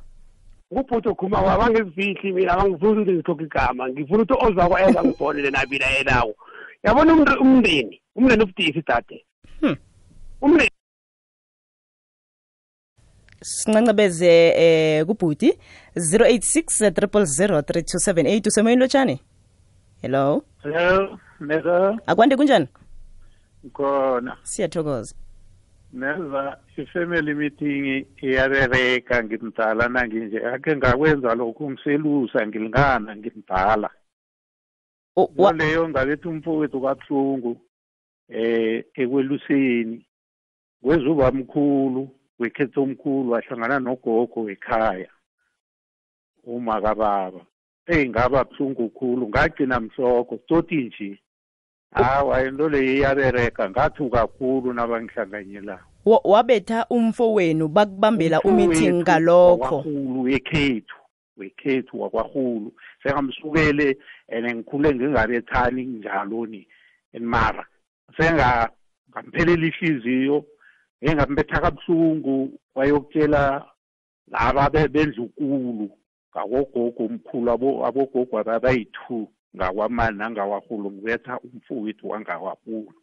Ngubhuti 0.73 1.09
khuma 1.15 1.41
wabangizifihli 1.41 2.31
mina 2.33 2.53
abangifuni 2.53 2.91
ukuthi 3.01 3.11
ngithoke 3.13 3.43
igama. 3.43 3.89
Ngifuna 3.89 4.23
ukuthi 4.23 4.45
ozako 4.45 4.79
eza 4.79 5.03
ngibonele 5.03 5.49
nabila 5.51 5.87
yenawo. 5.87 6.35
Yabona 6.83 7.13
umnd- 7.13 7.37
umndeni, 7.41 8.01
umndeni 8.15 8.43
ubudisi 8.43 8.81
dade. 8.87 9.25
Hmm. 9.61 9.75
Umndeni 10.41 10.69
sincancabeze 13.45 14.53
eh 14.57 15.05
kubhuti 15.05 15.59
086 15.95 16.89
000 16.89 17.61
3278 17.61 18.47
usemoyeni 18.47 18.81
lotshani? 18.81 19.21
Hello? 20.01 20.43
Hello, 20.63 21.19
neza 21.39 21.97
akwande 22.07 22.35
kunjani? 22.35 22.67
Khona. 23.73 24.37
Siyathokoza. 24.43 25.15
Neza 25.93 26.57
i-family 26.77 27.33
meeting 27.33 28.05
iyabereka 28.21 29.23
ngimdala 29.23 29.87
nanginje. 29.87 30.39
Ake 30.45 30.75
ngakwenza 30.75 31.35
lokhu 31.35 31.71
ngiselusa 31.71 32.47
ngilingana 32.47 33.15
ngimdala. 33.15 33.89
Leyo 35.57 35.89
ngabethi 35.89 36.27
umfowethu 36.27 36.81
kabuhlungu 36.81 37.57
eh 38.29 38.85
ekweluseni. 38.93 40.05
Kwezuba 40.81 41.31
mkhulu. 41.31 42.09
Wekhetho 42.39 42.83
omkhulu 42.83 43.31
wahlangana 43.31 43.79
nogogo 43.79 44.41
wekhaya 44.43 45.09
uma 46.43 46.81
kababa 46.81 47.41
eyi 47.87 48.09
ngaba 48.09 48.43
buhlungu 48.43 48.89
khulu 48.89 49.27
ngagcina 49.29 49.79
mhloko 49.79 50.37
toti 50.47 50.75
nje 50.75 51.19
hawa 51.91 52.43
into 52.43 52.69
leyo 52.69 52.93
iyabereka 52.93 53.69
ngathu 53.69 54.09
kakhulu 54.09 54.73
nabangihlanganyela. 54.73 55.79
Wa- 56.05 56.21
wabetha 56.23 56.85
umfowenu 56.89 57.67
bakubambela 57.67 58.41
umeeting 58.41 59.01
ngalokho. 59.01 59.75
wakwahulu 59.75 60.21
wekhethu 60.21 60.95
wekhethu 61.37 62.01
wakwahulu. 62.01 62.73
Sengamsukele 63.03 63.97
and 64.29 64.45
ngikhule 64.55 64.95
ngingabethani 64.95 65.83
njalo 65.85 66.45
ni 66.45 66.67
mara 67.19 67.65
senga 68.17 68.69
ngamphelela 69.09 69.65
ihliziyo 69.67 70.45
engambetha 71.09 71.61
kabuhlungu 71.61 72.59
wayokutshela 72.75 73.65
laba 74.31 74.69
be- 74.69 74.87
bendlukulu 74.87 75.89
ngakogogo 76.31 77.03
omkhulu 77.05 77.51
abo- 77.51 77.85
abogogo 77.87 78.39
ababayi-two 78.39 79.27
ngakwamani 79.55 80.17
nangawahulu 80.17 80.91
ngibetha 80.91 81.39
umfowethu 81.39 82.09
wangawahulu 82.09 82.93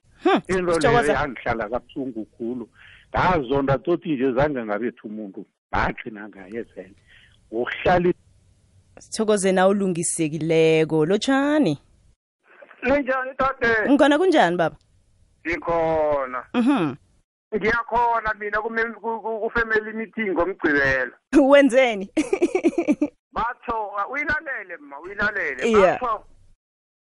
into 0.49 0.79
leyo 0.79 1.05
yangihlala 1.07 1.69
kabuhlungu 1.69 2.25
khulu. 2.37 2.69
Ngazonda 3.11 3.79
toti 3.79 4.13
nje 4.15 4.33
zange 4.33 4.65
ngabetha 4.65 5.03
umuntu 5.05 5.47
ngagcina 5.75 6.29
ngaye 6.29 6.63
vele 6.63 6.95
ngokuhlala 7.53 8.13
sithokoze 8.99 9.53
na 9.53 9.69
ulungisekileko 9.69 11.07
lotshani? 11.07 11.79
Ninjani 12.83 13.31
tate? 13.39 13.91
ngikhona 13.91 14.19
kunjani 14.19 14.57
baba? 14.57 14.77
Ngikhona. 15.47 16.45
mhm. 16.55 16.95
Ngiyakhona 17.55 18.35
mina 18.39 18.59
ku-family 18.63 19.93
meeting 19.93 20.33
ngomgcibelo. 20.33 21.13
wenzeni 21.51 22.11
Batho 23.33 23.93
uyilalele 24.11 24.77
ma 24.81 25.01
uyilalele. 25.01 25.73
Batho 25.73 26.25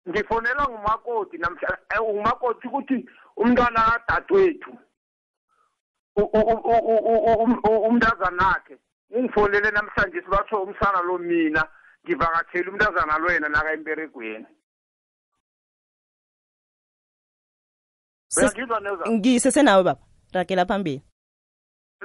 ngifonelwa 0.09 0.69
ngumakoti 0.69 1.39
namhla 1.39 1.79
eh, 1.95 2.01
ngumakoti 2.03 2.67
ukuthi 2.69 3.09
umntwana 3.37 4.01
kadadewethu 4.07 4.71
um- 6.17 7.61
u- 7.65 7.83
umntazana 7.89 8.47
wakhe 8.47 8.79
ungifonele 9.11 9.71
namhlanje 9.71 10.23
sibatho 10.23 10.63
umsana 10.63 11.01
lo 11.03 11.19
mina 11.19 11.69
ngivakathela 12.05 12.71
umntazana 12.71 13.19
lo 13.19 13.33
yena 13.33 13.49
naka 13.49 13.73
emberegweni. 13.73 14.47
Uyangizwa 18.37 18.81
neza? 18.81 19.05
ngisesenawe 19.11 19.83
baba 19.83 20.01
rakela 20.33 20.67
phambili 20.67 21.03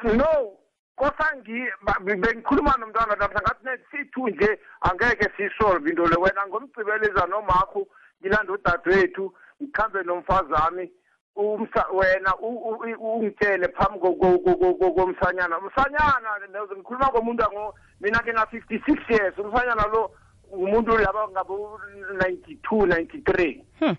no 0.03 0.57
kosangi 0.95 1.65
bengikhuluma 2.03 2.77
nomntwana 2.79 3.15
lapha 3.15 3.41
ngathi 3.41 3.65
net 3.65 3.81
sithu 3.91 4.27
nje 4.29 4.59
angeke 4.81 5.29
sisolve 5.37 5.89
into 5.89 6.05
le. 6.05 6.15
Wena 6.21 6.47
ngomgcibeleza 6.47 7.27
nomakho 7.27 7.87
ngilanda 8.21 8.53
udadewethu 8.53 9.33
ngikhambe 9.61 10.03
nomfazi 10.03 10.53
wami 10.53 10.91
umsa 11.35 11.85
wena 11.93 12.35
ungitshele 12.37 13.67
phambi 13.67 13.99
ko- 13.99 14.13
ko- 14.15 14.39
ko- 14.39 14.55
ko- 14.55 14.73
ko- 14.75 14.91
komsanyana. 14.93 15.57
Umsanyana 15.59 16.29
ngikhuluma 16.75 17.11
komuntu 17.11 17.43
ango 17.43 17.73
mina 18.01 18.19
ke 18.19 18.31
na 18.33 18.45
56 18.45 19.09
years. 19.09 19.37
Umsanyana 19.37 19.87
lo 19.93 20.11
umuntu 20.51 20.97
laba 20.97 21.27
ngabo 21.29 21.79
92 22.13 22.85
93 22.85 23.63
I- 23.81 23.97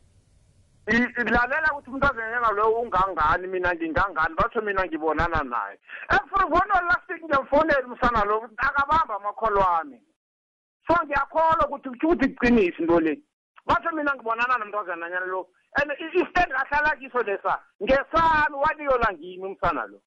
lalela 0.87 1.73
ukuthi 1.73 1.90
umntazanyana 1.90 2.51
loyo 2.53 2.81
ungangani 2.81 3.47
mina 3.47 3.75
ngingangani 3.75 4.35
batho 4.35 4.61
mina 4.61 4.85
ngibonana 4.85 5.42
naye 5.42 5.79
efrivona 6.11 6.75
last 6.88 7.09
week 7.09 7.25
ngiyamfonela 7.25 7.87
umsana 7.87 8.25
lo 8.25 8.51
akabamba 8.57 9.16
amakholo 9.16 9.61
wami 9.61 10.01
so 10.87 10.94
ngiyakholwa 11.05 11.66
ukuthi 11.66 11.88
kutho 11.88 12.07
ukuthi 12.09 12.29
kuqinise 12.29 12.79
into 12.79 13.01
le 13.01 13.20
batho 13.66 13.90
mina 13.92 14.14
ngibonana 14.14 14.59
nomntazananyana 14.59 15.27
lo 15.27 15.49
and 15.81 15.92
istand 16.01 16.53
ahlala 16.53 16.97
kiso 16.97 17.23
lesa 17.23 17.59
ngesami 17.83 18.57
waliyola 18.57 19.12
ngimi 19.12 19.47
umsana 19.47 19.87
lo 19.87 20.01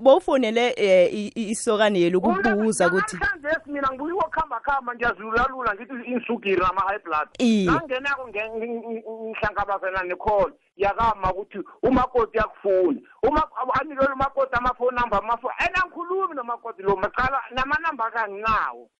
bowufonele 0.00 0.74
eh, 0.76 1.14
i- 1.14 1.32
i- 1.34 1.50
isokane 1.50 2.00
yelo 2.00 2.18
ukubuza 2.18 2.86
ukuthi 2.88 3.16
namhlanje 3.16 3.60
mina 3.66 3.88
ngibuye 3.92 4.12
ukuhamba 4.12 4.60
khamba 4.60 4.94
ngiyazilulalula 4.94 5.74
ngithi 5.74 6.10
insukiri 6.10 6.56
nama-high 6.60 6.98
blood. 7.04 7.28
Iye. 7.38 7.70
nangenako 7.70 8.28
nge- 8.28 8.48
ngi- 8.48 8.78
ngi- 8.78 9.02
ngihlangabezana 9.08 10.02
nekholo 10.02 10.52
yakama 10.76 11.32
ukuthi 11.32 11.58
umakoti 11.82 12.36
yakufuna 12.38 13.00
Uma- 13.22 13.48
anikele 13.80 14.12
umakoti 14.12 14.52
amafoni 14.52 14.96
number 15.00 15.18
amafoni 15.18 15.54
and 15.58 15.76
angikhulumi 15.76 16.34
nomakoti 16.34 16.82
lo 16.82 16.96
macala 16.96 17.40
namanamba 17.50 18.04
akanginawo. 18.06 18.90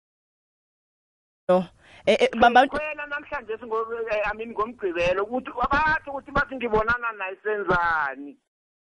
No 1.48 1.64
eh, 2.06 2.16
eh, 2.20 2.30
bamba 2.40 2.66
khwela 2.66 3.06
namhlanje 3.06 3.52
singo- 3.60 4.08
eh, 4.10 4.22
I 4.32 4.36
mean 4.36 4.52
ngomgqibelo 4.52 5.24
ukuthi 5.24 5.50
abathi 5.60 6.10
ukuthi 6.10 6.30
bathi 6.32 6.56
ngibonana 6.56 7.12
naye 7.12 7.36
senzani? 7.42 8.36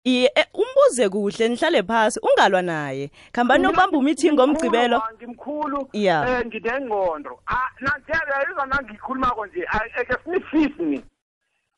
Iye 0.05 0.33
eh, 0.35 0.47
umbuze 0.55 1.09
kuhle 1.09 1.49
nihlale 1.49 1.83
phasi 1.83 2.21
ungalwa 2.23 2.63
naye. 2.63 3.11
Khambani 3.33 3.63
nobamba 3.63 3.99
umeeting 3.99 4.33
ngomgcibelo 4.33 5.03
Ngimkhulu, 5.17 5.79
ngimkhulu 5.79 5.89
Yeah. 5.93 6.29
eh 6.41 6.47
nginengqondo. 6.47 7.41
Ah 7.47 7.69
nanjela 7.81 8.45
yiza 8.49 8.67
nangikhulumako 8.67 9.47
nje 9.47 9.67
ay- 9.69 9.93
ake 10.01 10.15
sinifisi 10.25 10.83
ni 10.83 11.05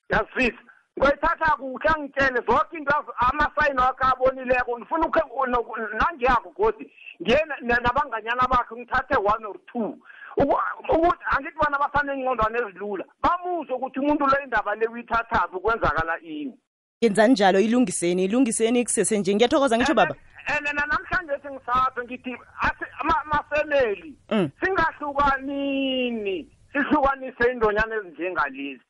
yasifisi 0.08 0.58
ngoyithatha 0.98 1.56
kuhle 1.56 1.88
angitshele 1.94 2.40
zonke 2.46 2.76
into 2.76 2.90
azo- 2.96 3.14
amasayini 3.18 3.78
wakhe 3.80 4.04
abonileko 4.04 4.78
ngifuna 4.78 5.06
ukhe- 5.06 5.46
no- 5.50 5.88
nangiyako 5.98 6.50
godi 6.56 6.90
ngiye 7.22 7.44
na- 7.46 7.56
na- 7.60 7.80
nabanganyana 7.82 8.48
bakhe 8.48 8.74
ngithathe 8.76 9.16
one 9.16 9.44
or 9.46 9.56
two. 9.72 9.98
Uku- 10.36 10.58
ukuthi 10.94 11.24
angithi 11.36 11.56
bona 11.58 11.78
basanengqondwane 11.78 12.58
ezilula. 12.58 13.04
Bamuzwe 13.22 13.74
ukuthi 13.76 13.98
umuntu 14.00 14.26
le 14.26 14.44
indaba 14.44 14.74
le 14.74 14.86
uyithathaphi 14.86 15.58
kwenzakala 15.62 16.18
ini? 16.20 16.54
Yenzani 17.04 17.32
njalo 17.32 17.60
ilungiseni 17.60 18.24
ilungiseni 18.24 18.84
kusese 18.84 19.18
nje. 19.18 19.34
Ngiyathokoza 19.34 19.76
ngisho 19.78 19.94
baba. 19.94 20.14
And 20.46 20.66
namhlanje 20.66 21.32
singisaphe 21.42 22.00
ngithi 22.04 22.36
mafemeli 23.24 24.14
Mm. 24.30 24.50
singahlukanini 24.64 26.48
sihlukanise 26.72 27.52
indonyana 27.52 27.94
ezinjengalezi 27.96 28.80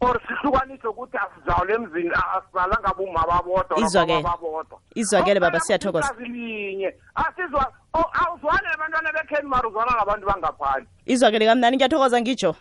or 0.00 0.20
sihlukanise 0.28 0.88
ukuthi 0.88 1.16
asizawule 1.16 1.74
emzini 1.74 2.10
asizalanga 2.36 2.94
buma 2.96 3.26
babodwa 3.26 4.22
babodwa. 4.22 4.78
Izwakele 4.94 5.40
baba 5.40 5.60
siyathokoza. 5.60 6.14
linye 6.18 6.94
asizwa 7.14 7.72
awuzwane 7.92 8.68
abantwana 8.74 9.12
bekheni 9.12 9.48
mari 9.48 9.68
uzwana 9.68 9.92
ngabantu 9.96 10.26
bangaphali 10.26 10.86
izwakele 11.06 11.46
kamnani 11.46 11.76
ngiyathokoza 11.76 12.20
ngitsho 12.20 12.54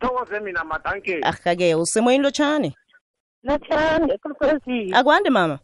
thokoze 0.00 0.40
mina 0.40 0.64
madankeni 0.64 1.22
ahake 1.22 1.74
usemoyini 1.74 2.24
lotshani 2.24 2.74
Nathande 3.42 4.18
kukwezi 4.18 4.92
akwande 4.94 5.30
mama? 5.30 5.58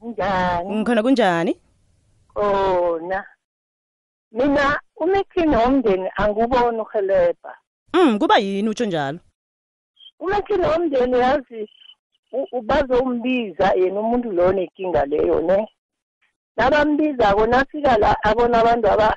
Njani? 0.00 0.76
Ngikhona 0.76 1.02
kunjani? 1.02 1.60
Khona. 2.34 3.24
Mina 4.32 4.80
umithini 4.96 5.56
womndeni 5.56 6.10
anguboni 6.16 6.80
uhelebha 6.80 7.56
mm 7.94 8.18
kuba 8.18 8.38
yini? 8.38 8.68
Utsho 8.68 8.84
njalo. 8.84 9.18
Umithini 10.18 10.66
womndeni 10.66 11.18
yazi 11.18 11.68
u- 12.32 12.46
u- 12.52 12.62
bazombiza 12.62 13.72
yena 13.76 14.00
umuntu 14.00 14.32
lo 14.32 14.46
onenkinga 14.46 15.04
leyo 15.06 15.40
ne? 15.40 15.68
Nabambizako 16.56 17.46
nafika 17.46 17.98
la 17.98 18.16
abona 18.24 18.58
abantu 18.60 18.88
aba 18.90 19.16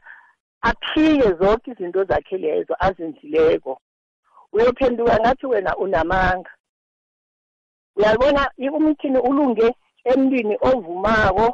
aphike 0.61 1.33
zonke 1.33 1.71
izinto 1.71 2.03
zakhe 2.03 2.37
lezo 2.37 2.75
azenzileko. 2.79 3.79
Uyophenduka 4.51 5.17
ngathi 5.19 5.45
wena 5.45 5.77
unamanga 5.77 6.49
uyabona 7.95 8.41
umithini 8.77 9.19
ulunge 9.29 9.67
emntwini 10.11 10.55
ovumako 10.69 11.47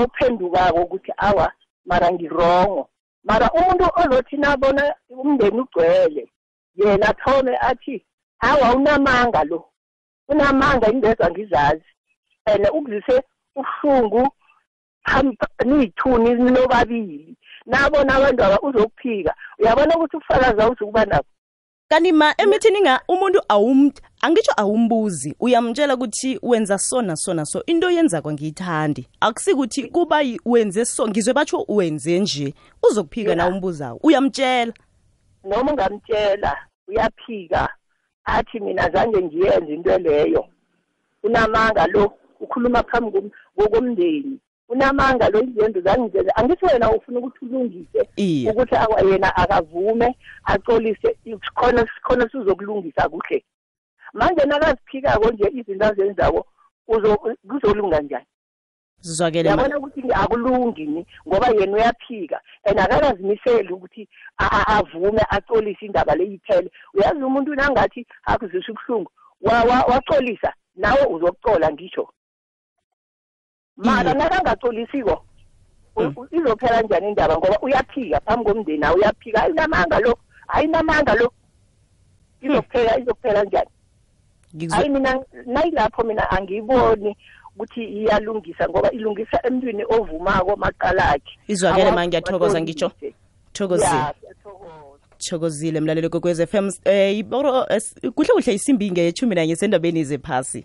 ophendukako 0.00 0.78
ukuthi 0.82 1.12
awa 1.28 1.52
mara 1.84 2.12
ngirongo. 2.12 2.88
Mara 3.24 3.46
umuntu 3.58 3.84
ozothi 4.00 4.36
nabona 4.36 4.82
umndeni 5.10 5.60
ugcwele 5.60 6.24
yena 6.74 7.08
athome 7.08 7.56
athi 7.56 8.06
hawa 8.38 8.74
unamanga 8.74 9.44
lo 9.44 9.64
unamanga 10.28 10.90
indezwa 10.92 11.30
ngizazi. 11.30 11.90
And 12.46 12.66
ukuzise 12.68 13.22
ubuhlungu 13.56 14.28
niyithuni 15.64 16.34
nilobabili 16.34 17.36
nabona 17.66 18.14
abantu 18.14 18.44
aba 18.44 18.58
uzokuphika 18.60 19.34
uyabona 19.58 19.96
ukuthi 19.96 20.16
ubufakazi 20.16 20.62
awuzukuba 20.62 21.04
nabo. 21.04 21.28
Kanti 21.90 22.12
ma 22.12 22.34
emithini 22.38 22.80
nga 22.80 23.00
umuntu 23.08 23.40
awum 23.48 23.90
angitsho 24.22 24.52
awumbuzi. 24.56 25.34
Uyamtshela 25.40 25.94
ukuthi 25.94 26.38
wenza 26.42 26.78
so 26.78 27.02
na 27.02 27.16
so 27.16 27.34
na 27.34 27.44
so 27.44 27.62
into 27.66 27.86
oyenzako 27.86 28.32
ngiyithandi. 28.32 29.08
Akusikuthi 29.20 29.88
kuba 29.88 30.22
yi- 30.22 30.40
wenze 30.44 30.84
so 30.84 31.08
ngizwe 31.08 31.34
batsho 31.34 31.64
wenze 31.68 32.18
nje 32.20 32.54
uzokuphika 32.90 33.34
na 33.34 33.48
umbuzako. 33.48 34.00
Uyamtshela 34.02 34.72
noma 35.44 35.72
ungamtshela 35.72 36.56
uyaphika. 36.88 37.68
Athi 38.24 38.60
mina 38.60 38.90
zange 38.90 39.22
ngiyenze 39.22 39.74
into 39.74 39.98
leyo. 39.98 40.46
Unamanga 41.22 41.86
lo 41.86 42.12
ukhuluma 42.40 42.82
phambi 42.82 43.10
kom- 43.18 43.30
kokomndeni 43.56 44.38
unamanga 44.70 45.28
lo 45.28 45.42
izenzo 45.42 45.80
zangizenze 45.80 46.30
angithi 46.34 46.64
wena 46.66 46.90
ufuna 46.92 47.18
ukuthi 47.18 47.44
ulungise 47.44 48.08
ukuthi 48.50 48.74
yena 49.10 49.36
akavume 49.36 50.16
axolise 50.44 51.16
khona 51.54 51.84
khona 52.02 52.28
sizokulungisa 52.30 53.08
kuhle. 53.08 53.44
Manje 54.12 54.44
nakaziphikako 54.46 55.30
nje 55.30 55.50
izinto 55.54 55.86
azenzako 55.86 56.46
uzo- 56.88 57.36
kuzolunga 57.48 58.00
njani? 58.00 58.26
Zizwakele 59.00 59.50
ma 59.50 59.62
yabona 59.62 59.78
ukuthi 59.78 60.02
akulungi 60.12 60.86
ni 60.86 61.06
ngoba 61.28 61.48
yena 61.48 61.76
uyaphika 61.76 62.40
and 62.64 62.78
akakazimiseli 62.80 63.72
ukuthi 63.72 64.08
avume 64.66 65.22
axolise 65.30 65.86
indaba 65.86 66.14
le 66.14 66.24
iphele. 66.24 66.70
Uyazi 66.94 67.22
umuntu 67.22 67.54
nangathi 67.54 68.06
akuzwisa 68.24 68.72
ubuhlungu 68.72 69.10
wa- 69.40 69.62
wa- 69.64 69.84
waxolisa 69.94 70.52
nawe 70.76 71.02
uzokucola 71.06 71.72
ngisho 71.72 72.08
mara 73.76 74.14
nakangacolisiko 74.14 75.24
u- 75.96 76.02
u- 76.16 76.26
izophela 76.30 76.82
njani 76.82 77.08
indaba? 77.08 77.36
Ngoba 77.38 77.58
uyaphika 77.62 78.20
phambi 78.20 78.44
komndeni 78.44 78.84
awo 78.84 78.96
uyaphika 78.96 79.42
ayinamanga 79.42 79.98
lo 80.00 80.18
ayinamanga 80.48 81.14
lo. 81.14 81.32
Izokuphela 82.42 82.98
izokuphela 82.98 83.44
njani? 83.44 83.70
Hayi 84.70 84.88
mina 84.88 85.20
nayilapho 85.46 86.02
mina 86.04 86.30
angiyiboni 86.30 87.16
ukuthi 87.56 87.84
iyalungisa 87.84 88.68
ngoba 88.68 88.90
ilungisa 88.90 89.40
emntwini 89.46 89.84
ovumako 89.88 90.56
maqalakhe. 90.56 91.38
Izwakele 91.48 91.90
ma 91.92 92.06
ngiyathokoza 92.06 92.60
ngitsho. 92.60 92.90
Thokozile. 93.52 94.14
thokozile 95.18 95.80
mlalelo 95.80 96.08
kokwez 96.08 96.40
f 96.40 96.54
m 96.54 96.70
eh 96.84 97.22
kuhle 98.14 98.28
kuhle 98.32 98.54
isimbi 98.54 98.90
ngeyeshumi 98.90 99.34
nanye 99.34 99.56
sendabeni 99.56 100.04
zephasi 100.04 100.64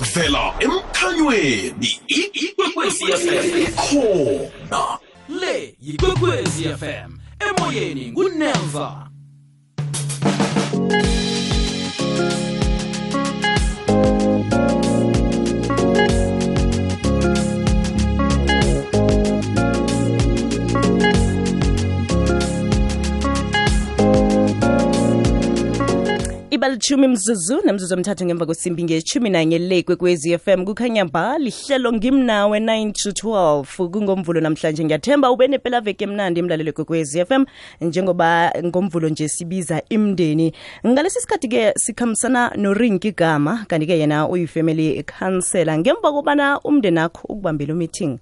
vela 0.00 0.54
emkhanyweni 0.60 2.00
ikwekwezi 2.32 3.04
fm 3.04 3.66
khona. 3.76 4.98
Le 5.40 5.74
yikwekwezi 5.80 6.64
fm 6.64 7.18
emoyeni 7.48 8.12
ngunelva 8.12 9.10
ibalithumi 26.50 27.08
mzuzu 27.08 27.60
namzuzu 27.64 27.94
omthathu 27.94 28.24
ngemva 28.24 28.46
kwesimbi 28.46 28.84
ngeshumi 28.84 29.30
nanye 29.30 29.58
le 29.58 29.82
kwekwezi 29.82 30.38
fm 30.38 30.64
kukhanya 30.64 31.04
ba 31.04 31.38
lihlelo 31.38 31.92
ngimnawe 31.92 32.58
9 32.58 32.92
to 32.92 33.10
12 33.10 33.88
kungomvulo 33.90 34.40
namhlanje. 34.40 34.84
Ngiyathemba 34.84 35.30
ube 35.30 35.48
nepelaveke 35.48 36.04
emnandi 36.04 36.40
emlalelo 36.40 36.72
kwekwezi 36.72 37.24
fm 37.24 37.44
njengoba 37.80 38.52
ngomvulo 38.64 39.08
nje 39.08 39.28
sibiza 39.28 39.82
imndeni 39.88 40.52
ngalesi 40.86 41.20
sikhathi-ke 41.20 41.72
sikhambisana 41.76 42.52
norink 42.56 43.04
igama 43.04 43.64
kanti-ke 43.68 43.98
yena 43.98 44.28
uyifamily 44.28 45.02
counselor. 45.02 45.78
Ngemva 45.78 46.12
kobana 46.12 46.60
umndeni 46.60 46.98
akho 46.98 47.20
ukubambela 47.28 47.74
umeeting 47.74 48.18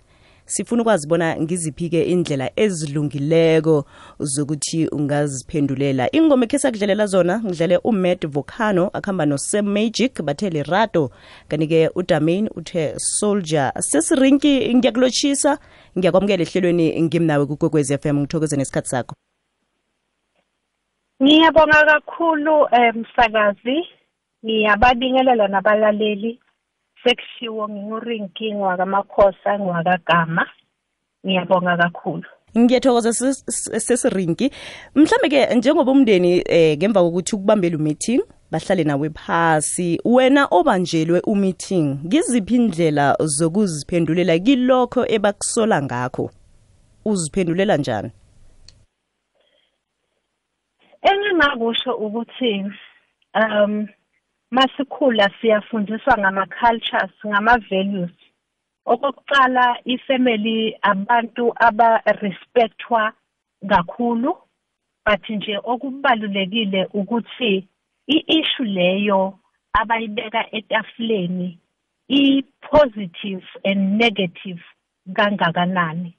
sifuna 0.49 0.83
ukwazi 0.83 1.09
bona 1.09 1.37
ngiziphi-ke 1.37 2.03
indlela 2.03 2.51
ezilungileko 2.57 3.85
zokuthi 4.19 4.89
ungaziphendulela. 4.89 6.09
Ingoma 6.17 6.45
ekhe 6.45 6.59
sakudlalela 6.59 7.07
zona 7.07 7.41
ngidlale 7.45 7.77
umat 7.85 8.27
vocano 8.27 8.91
akuhamba 8.93 9.27
nosam 9.27 9.67
magic 9.67 10.23
bathe 10.23 10.63
rato 10.63 11.11
kanti-ke 11.49 11.91
udamain 11.95 12.49
uthe 12.57 12.95
soldier. 12.99 13.73
Sesirinki 13.79 14.75
ngiyakulotshisa 14.75 15.59
ngiyakwamukela 15.99 16.43
ehlelweni 16.43 17.03
ngimnawe 17.03 17.47
kukwekwez 17.47 17.91
f 17.91 18.07
m. 18.07 18.19
Ngithokoze 18.19 18.57
nesikhathi 18.57 18.89
sakho. 18.89 19.15
Ngiyabonga 21.23 21.85
kakhulu 21.85 22.63
um 22.63 22.97
msakazi. 23.01 23.87
Ngiyababingelela 24.45 25.49
nabalaleli. 25.49 26.41
Sekushiwo 27.05 27.69
ngingurinki 27.69 28.55
ngwakamakhosa 28.55 29.59
ngwakagama. 29.59 30.47
Ngiyabonga 31.27 31.77
kakhulu. 31.77 32.25
ngiyathokoza 32.59 33.11
ses- 33.13 33.45
ses- 33.47 33.81
sesirinki 33.81 34.51
mhlambe-ke 34.95 35.55
njengoba 35.55 35.93
umndeni 35.93 36.43
eh 36.47 36.77
ngemva 36.79 37.01
kokuthi 37.03 37.37
ukubambele 37.37 37.77
umeeting 37.77 38.23
bahlale 38.51 38.85
nawe 38.85 39.11
phasi 39.11 40.01
wena 40.05 40.49
obanjelwe 40.51 41.21
umeeting 41.27 41.99
ngiziphi 42.07 42.55
indlela 42.55 43.17
zokuziphendulela 43.21 44.39
kilokho 44.39 45.07
ebakusola 45.07 45.83
ngakho 45.83 46.31
uziphendulela 47.05 47.77
njani 47.77 48.11
Engingakusho 51.03 51.93
ukuthi 51.95 52.65
um 53.35 53.87
masikhula 54.51 55.31
siyafundiswa 55.41 56.19
ngama 56.19 56.47
cultures, 56.47 57.13
ngama 57.27 57.59
values. 57.59 58.17
Okokuqala 58.87 59.81
ifamily 59.85 60.77
abantu 60.83 61.53
aba 61.57 62.03
respectwa 62.07 63.13
kakhulu 63.69 64.37
but 65.05 65.29
nje 65.29 65.59
okubalulekile 65.65 66.89
ukuthi 66.93 67.69
i-issue 68.07 68.65
leyo 68.65 69.39
abayibeka 69.73 70.43
etafuleni 70.57 71.59
i-positive 72.09 73.45
and 73.65 74.01
negative 74.01 74.63
kangakanani 75.13 76.15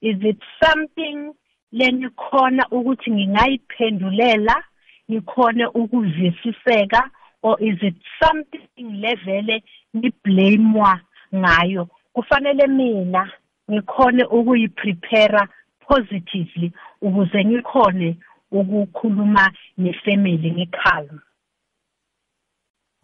is 0.00 0.16
it 0.24 0.40
something 0.62 1.32
lenikhona 1.72 2.68
ukuthi 2.70 3.10
ngingayiphendulela 3.10 4.64
ngikhone 5.10 5.66
ukuvisiseka 5.66 7.10
or 7.42 7.56
is 7.62 7.78
it 7.82 7.96
something 8.22 8.86
levele 9.02 9.62
ngiblamewa 9.96 11.00
ngayo? 11.34 11.88
Kufanele 12.12 12.66
mina 12.66 13.32
ngikhone 13.70 14.24
ukuyiprepare 14.24 15.48
positively 15.88 16.72
ukuze 17.02 17.44
ngikhone 17.44 18.16
ukukhuluma 18.50 19.52
nefamily 19.78 20.50
ngikhalm 20.50 21.18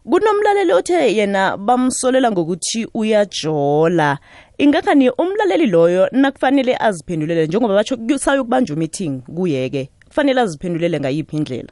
kunomlaleli 0.09 0.73
othe 0.73 1.15
yena 1.15 1.57
bamsolela 1.57 2.31
ngokuthi 2.31 2.87
uyajola. 2.93 4.17
Ingakhani 4.57 5.09
umlaleli 5.09 5.65
loyo 5.65 6.09
nakufanele 6.11 6.77
aziphendulele 6.79 7.47
njengoba 7.47 7.73
batsho 7.75 8.17
sayokubanjwa 8.17 8.77
meeting 8.77 9.21
kuyeke? 9.21 9.89
Kufanele 10.07 10.41
aziphendulele 10.41 10.99
ngayiphi 10.99 11.35
indlela? 11.37 11.69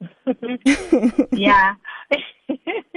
yeah. 1.32 1.74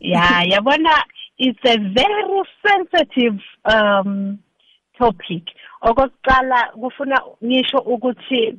Yeah 0.00 0.42
yabona 0.44 1.02
it's 1.38 1.58
a 1.64 1.76
very 1.78 2.42
sensitive 2.66 3.40
um 3.64 4.38
topic. 4.98 5.42
Okokuqala 5.82 6.72
kufuna 6.80 7.20
ngisho 7.44 7.78
ukuthi 7.78 8.58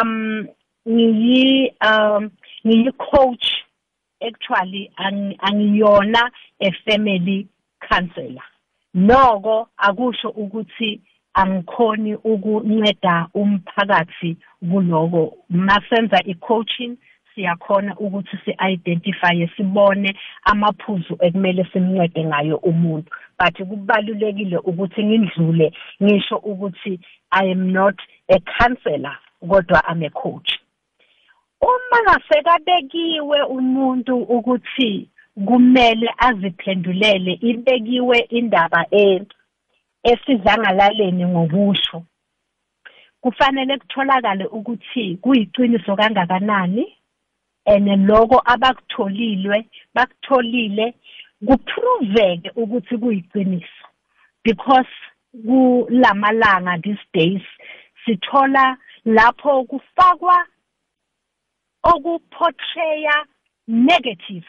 um 0.00 0.46
ngiyi 0.88 1.72
um 1.80 2.30
ngiyi 2.66 2.92
coach 2.92 3.46
actually 4.20 4.90
angiyona 4.98 6.30
a 6.60 6.70
family 6.84 7.48
counselor. 7.80 8.42
Noko 8.94 9.68
akusho 9.78 10.28
ukuthi 10.30 11.00
angikhoni 11.40 12.14
ukunceda 12.14 13.28
umphakathi 13.34 14.36
kuloko. 14.70 15.36
Masenza 15.50 16.18
i-coaching 16.24 16.96
siyakhona 17.34 17.96
ukuthi 17.98 18.36
si-identifye 18.44 19.50
sibone 19.56 20.16
amaphuzu 20.44 21.14
ekumele 21.20 21.64
simncede 21.72 22.24
ngayo 22.24 22.56
umuntu. 22.56 23.10
But 23.38 23.56
kubalulekile 23.68 24.58
ukuthi 24.58 25.04
ngindlule 25.04 25.72
ngisho 26.02 26.36
ukuthi 26.36 27.00
i 27.30 27.50
am 27.52 27.72
not 27.72 27.96
a 28.28 28.38
counselor 28.58 29.16
kodwa 29.48 29.84
am 29.88 30.02
a 30.02 30.10
coach. 30.10 30.50
Uma 31.60 31.98
ngasekabekiwe 32.02 33.42
umuntu 33.42 34.16
ukuthi 34.16 35.08
kumele 35.46 36.08
aziphendulele 36.18 37.32
ibekiwe 37.32 38.18
indaba 38.18 38.86
esidlangalaleni 40.10 41.24
ngokusho. 41.26 41.98
Kufanele 43.20 43.78
kutholakale 43.78 44.44
ukuthi 44.46 45.16
kuyiqiniso 45.22 45.96
kangakanani 45.96 46.84
and 47.66 47.88
lokho 48.08 48.38
abakutholilwe 48.44 49.58
bakutholile 49.94 50.94
kuproveke 51.46 52.50
ukuthi 52.54 52.94
kuyiqiniso 52.98 53.86
because 54.44 54.92
kulamalanga 55.46 56.78
these 56.82 57.04
days 57.12 57.42
sithola 58.04 58.76
lapho 59.04 59.64
kufakwa 59.64 60.46
okuportraya 61.82 63.26
negative 63.66 64.46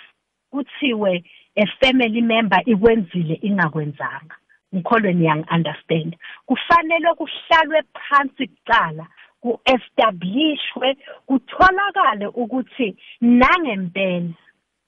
kuthiwe 0.51 1.23
a 1.55 1.65
family 1.79 2.21
member 2.21 2.61
ikwenzile 2.65 3.39
ingakwenzanga. 3.41 4.35
Ngikholwe 4.75 5.13
niyangi-understand 5.13 6.11
kufanele 6.45 7.09
kuhlalwe 7.19 7.79
phansi 7.93 8.47
kuqala 8.47 9.05
ku-establishwe 9.41 10.87
kutholakale 11.27 12.27
ukuthi 12.41 12.87
nangempela 13.21 14.33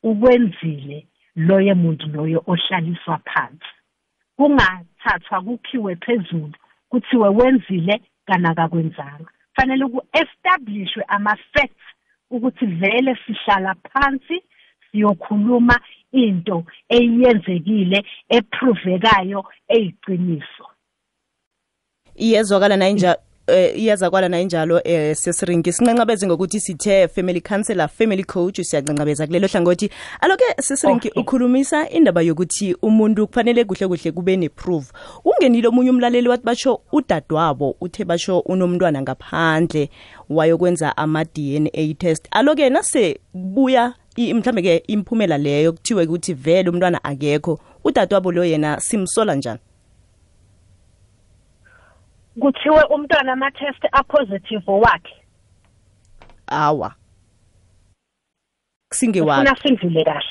ukwenzile 0.03 1.07
loyo 1.35 1.75
muntu 1.75 2.07
loyo 2.07 2.43
ohlaliswa 2.47 3.17
phansi. 3.29 3.73
Kungathathwa 4.37 5.41
kukhiwe 5.41 5.95
phezulu 5.95 6.55
kuthiwe 6.89 7.29
wenzile 7.29 8.01
kana 8.27 8.55
kakwenzanga 8.55 9.31
fanele 9.55 9.85
ku-establishwe 9.93 11.03
ama-facts 11.07 11.85
ukuthi 12.31 12.65
vele 12.65 13.15
sihlala 13.25 13.75
phansi 13.75 14.43
siyokhuluma 14.91 15.79
into 16.11 16.63
eyenzekile 16.89 18.05
eprovekayo 18.29 19.45
eyiqiniso. 19.67 20.65
Iyezwakala 22.15 22.77
nayinjalo 22.77 23.19
iyazakwala 23.75 24.29
nayinjalo 24.29 24.75
um 24.75 25.15
sesiringi. 25.15 25.73
Sincancabeze 25.73 26.27
ngokuthi 26.27 26.59
sithe 26.59 27.07
family 27.07 27.41
counselor 27.41 27.87
family 27.87 28.23
coach 28.23 28.61
siyancancabeza 28.61 29.27
kulelo 29.27 29.47
hlangothi. 29.47 29.89
Aloke 30.21 30.43
sesiringi 30.61 31.07
okay. 31.07 31.21
ukhulumisa 31.21 31.89
indaba 31.89 32.21
yokuthi 32.21 32.75
umuntu 32.81 33.27
kufanele 33.27 33.63
kuhle 33.63 33.87
kuhle 33.87 34.11
kube 34.11 34.37
neproof. 34.37 34.91
Ungenile 35.25 35.67
omunye 35.67 35.89
umlaleli 35.89 36.27
wathi 36.27 36.45
basho 36.45 36.81
udadwabo 36.91 37.75
uthe 37.81 38.05
basho 38.05 38.39
unomntwana 38.39 39.01
ngaphandle 39.01 39.89
wayokwenza 40.29 40.97
ama-dna 40.97 41.93
test. 41.97 42.27
Aloke 42.31 42.69
nase 42.69 43.19
buya 43.33 43.93
mhlambe 44.19 44.61
ke 44.61 44.83
imphumela 44.87 45.37
leyo 45.37 45.73
kuthiwe 45.73 46.03
ukuthi 46.03 46.33
vele 46.33 46.69
umntwana 46.69 47.03
akekho 47.03 47.59
udadewabo 47.83 48.31
lo 48.31 48.43
yena 48.43 48.79
simsola 48.79 49.35
njani? 49.35 49.59
Kuthiwe 52.39 52.83
umntwana 52.83 53.33
ama-test 53.33 53.83
apositive 53.91 54.71
wakhe 54.71 55.15
awa. 56.47 56.95
Singewakhe 58.91 59.45
funa 59.45 59.55
sindlule 59.55 60.03
kahle. 60.03 60.23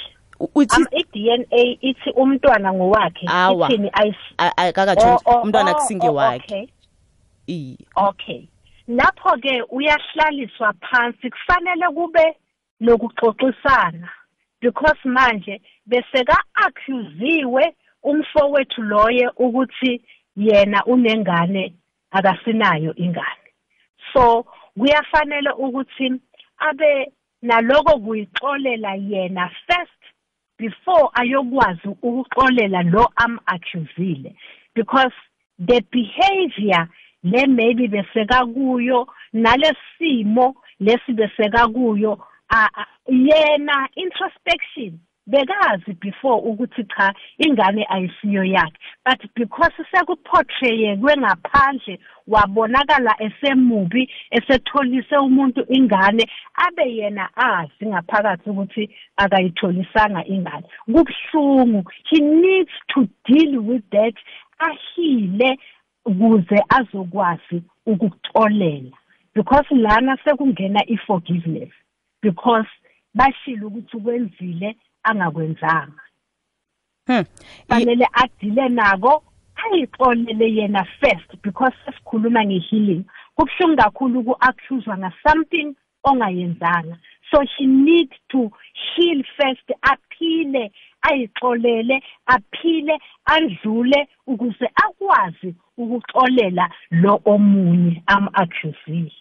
Uthi 0.55 0.83
i-DNA 0.92 1.79
ithi 1.81 2.11
umntwana 2.11 2.72
ngowakhe 2.72 3.27
awa. 3.29 3.66
ithini 3.68 3.90
akakatsho 4.57 5.20
umntwana 5.42 5.74
kusingewakhe. 5.74 6.68
okay. 7.96 8.48
Lapho 8.88 9.37
ke 9.42 9.62
uyahlaliswa 9.70 10.72
phansi 10.81 11.31
kufanele 11.31 11.88
kube 11.94 12.37
nokuxoxisana 12.81 14.09
because 14.61 14.99
manje 15.05 15.61
bese 15.87 16.25
ka-accusiwe 16.25 17.75
umfowethu 18.03 18.83
loye 18.83 19.29
ukuthi 19.37 20.03
yena 20.37 20.85
unengane 20.85 21.75
akasinayo 22.11 22.95
ingane. 22.95 23.49
So 24.12 24.47
kuyafanele 24.79 25.51
ukuthi 25.51 26.21
abe 26.59 27.12
naloko 27.43 27.99
kuyixolela 27.99 28.95
yena 28.95 29.51
first 29.67 30.01
before 30.59 31.11
ayokwazi 31.14 31.88
ukuxolela 32.03 32.83
lo 32.83 33.09
am-accusile 33.17 34.35
because 34.75 35.14
the 35.59 35.81
behavior 35.93 36.88
le 37.23 37.47
maybe 37.47 37.88
beseka 37.88 38.47
kuyo 38.47 39.09
nalesimo 39.33 40.55
lesi 40.81 41.12
beseka 41.12 41.69
kuyo 41.69 42.19
yena 43.08 43.88
introspection 43.96 44.98
bekazi 45.28 45.92
before 46.00 46.42
ukuthi 46.42 46.84
cha 46.84 47.14
ingane 47.38 47.87
ayisiyo 47.90 48.44
yakhe. 48.44 48.78
But 49.04 49.20
because 49.34 49.72
sekuportrayekwe 49.92 51.16
ngaphandle 51.16 51.98
wabonakala 52.26 53.14
esemubi 53.22 54.11
esetholise 54.30 55.16
umuntu 55.16 55.66
ingane 55.68 56.24
abe 56.54 56.96
yena 56.96 57.28
azi 57.37 57.87
ngaphakathi 57.87 58.50
ukuthi 58.50 58.90
akayitholisanga 59.16 60.24
ingane. 60.24 60.66
Kubuhlungu 60.87 61.84
he 62.11 62.20
needs 62.20 62.72
to 62.94 63.08
deal 63.26 63.58
with 63.58 63.84
that 63.90 64.14
ahile 64.58 65.58
ukuze 66.06 66.64
azokwazi 66.68 67.62
ukuxolela 67.87 68.96
because 69.34 69.66
lana 69.70 70.16
sekungena 70.24 70.80
i-forgiveness. 70.88 71.70
Because 72.22 72.68
bashilo 73.14 73.66
ukuthi 73.66 73.96
ukwenzile 73.96 74.76
angakwenzanga. 75.02 76.02
Hmm. 77.07 77.24
Fanele 77.68 78.07
adile 78.12 78.68
nako 78.68 79.22
ayixolele 79.64 80.54
yena 80.57 80.85
first 81.00 81.42
because 81.42 81.74
sesikhuluma 81.85 82.44
nge-healing 82.44 83.04
kubuhlungu 83.35 83.76
kakhulu 83.76 84.20
uku-accuswa 84.20 84.98
nga-something 84.98 85.74
ongayenzanga. 86.04 86.98
So 87.31 87.40
he 87.57 87.66
need 87.66 88.11
to 88.31 88.50
heal 88.72 89.22
first 89.37 89.68
aphile 89.83 90.72
ayixolele 91.02 92.02
aphile 92.26 92.98
adlule 93.24 94.09
ukuze 94.26 94.70
akwazi 94.74 95.54
ukuxolela 95.78 96.70
lo 96.90 97.20
omunye 97.24 98.02
am-accusile. 98.07 99.12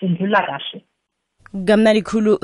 Sindlula 0.00 0.40
kahle. 0.46 0.84
Kamnandi 1.52 2.02
khulu 2.02 2.38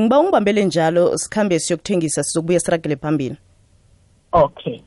ngiba 0.00 0.18
ungibambele 0.20 0.64
njalo 0.64 1.18
sikhambe 1.18 1.58
siyokuthengisa 1.58 2.22
sizokubuya 2.22 2.60
siragele 2.60 2.96
phambili. 2.96 3.36
Okay 4.32 4.80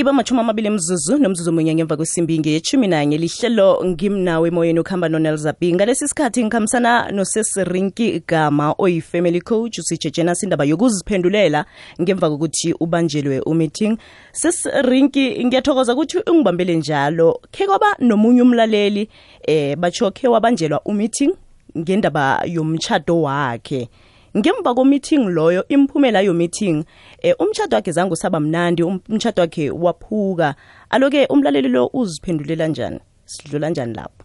iba 0.00 0.12
machumi 0.12 0.40
amabili 0.40 0.66
emzuzu 0.68 1.18
nomzuzu 1.18 1.52
munye 1.52 1.74
ngemva 1.74 1.96
kwesimbi 1.96 2.38
ngeyeshumi 2.38 2.86
nanye 2.86 3.18
lihlelo 3.18 3.84
ngimnawe 3.84 4.48
emoyeni 4.48 4.80
ukuhamba 4.80 5.08
nonelzabi 5.08 5.74
ngalesi 5.74 6.08
sikhathi 6.08 6.44
ngikhambisana 6.44 7.10
nosesirinki 7.12 8.22
gama. 8.26 8.74
Oyi-family 8.78 9.40
coach 9.40 9.78
usitshetshenasi 9.78 10.40
sindaba 10.40 10.64
yokuziphendulela 10.64 11.64
ngemva 12.00 12.30
kokuthi 12.30 12.72
ubanjelwe 12.80 13.40
umeeting. 13.40 13.98
Sesirinki 14.32 15.44
ngiyathokoza 15.44 15.92
ukuthi 15.92 16.18
ungibambele 16.30 16.76
njalo. 16.76 17.40
Khe 17.52 17.66
kwaba 17.66 17.96
nomunye 17.98 18.42
umlaleli 18.42 19.08
eh 19.42 19.76
batsho 19.76 20.10
khe 20.10 20.28
wabanjelwa 20.28 20.80
umeeting 20.84 21.34
ngendaba 21.78 22.42
yomtshato 22.46 23.22
wakhe 23.22 23.88
ngemva 24.36 24.74
komeeting 24.74 25.28
loyo 25.28 25.64
imphumela 25.68 26.20
yomeeting 26.20 26.84
eh 27.22 27.34
umtshado 27.38 27.76
wakhe 27.76 27.92
zange 27.92 28.12
usaba 28.12 28.40
mnandi 28.40 28.82
um- 28.82 29.00
umtshado 29.08 29.42
wakhe 29.42 29.70
waphuka. 29.70 30.54
Aloke 30.90 31.26
umlaleli 31.26 31.68
lo 31.68 31.90
uziphendulela 31.92 32.66
njani? 32.66 33.00
Sidlula 33.24 33.70
njani 33.70 33.94
lapho? 33.94 34.24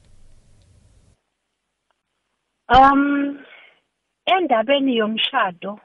Um 2.70 3.38
endabeni 4.26 4.98
yomshado 4.98 5.80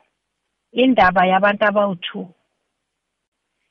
indaba 0.73 1.27
yabantu 1.27 1.65
abawu2 1.65 2.27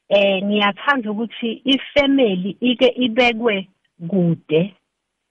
eh 0.09 0.43
ngiyathanda 0.43 1.11
ukuthi 1.11 1.61
ifamily 1.65 2.57
ike 2.61 2.87
ibekwe 2.87 3.69
kude 4.09 4.75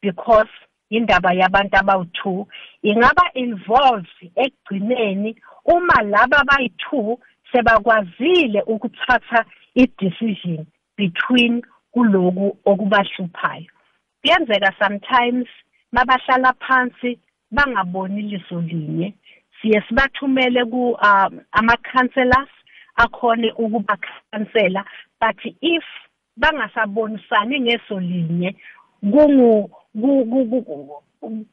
because 0.03 0.51
indaba 0.91 1.33
yabantu 1.33 1.77
abawu2 1.77 2.47
ingaba 2.83 3.31
involved 3.35 4.19
ekugcineni 4.37 5.37
uma 5.65 6.03
laba 6.03 6.43
bayi2 6.49 7.19
sebakwazile 7.53 8.63
ukuthatha 8.67 9.45
i-decision 9.75 10.67
between 10.97 11.63
kuloku 11.93 12.59
okubahluphayo. 12.65 13.67
Kuyenzeka 14.21 14.73
sometimes 14.79 15.49
mabahlala 15.93 16.53
phansi 16.61 17.19
bangaboni 17.51 18.23
liso 18.23 18.61
linye. 18.61 19.15
Siye 19.63 19.83
sibathumele 19.89 20.65
ku 20.65 20.91
um, 20.93 21.41
ama-counselors 21.53 22.51
akhone 22.97 23.53
ukubakhansela 23.53 24.85
but 25.21 25.39
if 25.61 25.85
bangasabonisani 26.37 27.61
ngeso 27.61 28.01
linye 28.01 28.55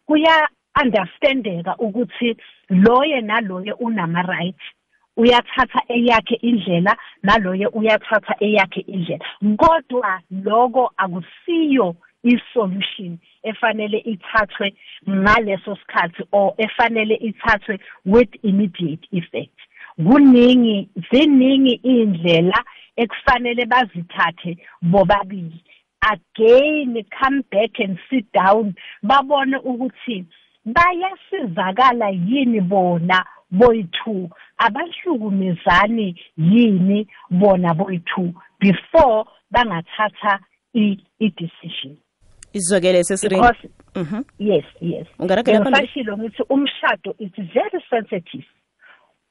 kuya 0.06 0.50
understandeka 0.82 1.76
ukuthi 1.78 2.38
loye 2.70 3.22
naloye 3.22 3.74
unama 3.74 4.22
rights 4.22 4.64
uyathatha 5.18 5.82
eyakhe 5.88 6.36
indlela 6.36 6.98
naloye 7.24 7.68
uyathatha 7.68 8.36
eyakhe 8.40 8.82
indlela. 8.82 9.26
Kodwa 9.58 10.22
lokho 10.32 10.92
akusiyo 10.98 11.96
isolution 12.24 13.18
efanele 13.44 13.98
ithathwe 13.98 14.74
ngaleso 15.10 15.76
sikhathi 15.76 16.24
or 16.32 16.54
efanele 16.58 17.16
ithathwe 17.16 17.80
with 18.06 18.30
immediate 18.44 19.08
effect. 19.12 19.58
Kuningi 19.98 20.90
ziningi 21.12 21.74
indlela 21.84 22.64
ekufanele 22.96 23.66
bazithathe 23.66 24.58
bobabili. 24.82 25.64
Again 26.02 27.04
come 27.20 27.44
back 27.52 27.80
and 27.80 27.98
sit 28.10 28.26
down 28.34 28.76
babone 29.04 29.58
ukuthi 29.58 30.26
bayasizakala 30.66 32.10
yini 32.10 32.62
bona 32.62 33.26
boyi-two? 33.52 34.30
Abahlukumezani 34.58 36.16
yini 36.38 37.08
bona 37.32 37.74
boyi-two 37.74 38.34
before 38.60 39.26
bangathatha 39.52 40.40
i- 40.74 40.98
i-decision? 41.20 41.98
Izwakele 42.54 43.04
sesirinki 43.04 43.42
because 43.48 43.70
mhm. 43.96 44.24
yes 44.40 44.66
yes. 44.82 45.08
Ngisashilo 45.22 46.18
ngithi 46.18 46.44
umshado 46.50 47.16
is 47.20 47.32
very 47.54 47.84
sensitive. 47.90 48.46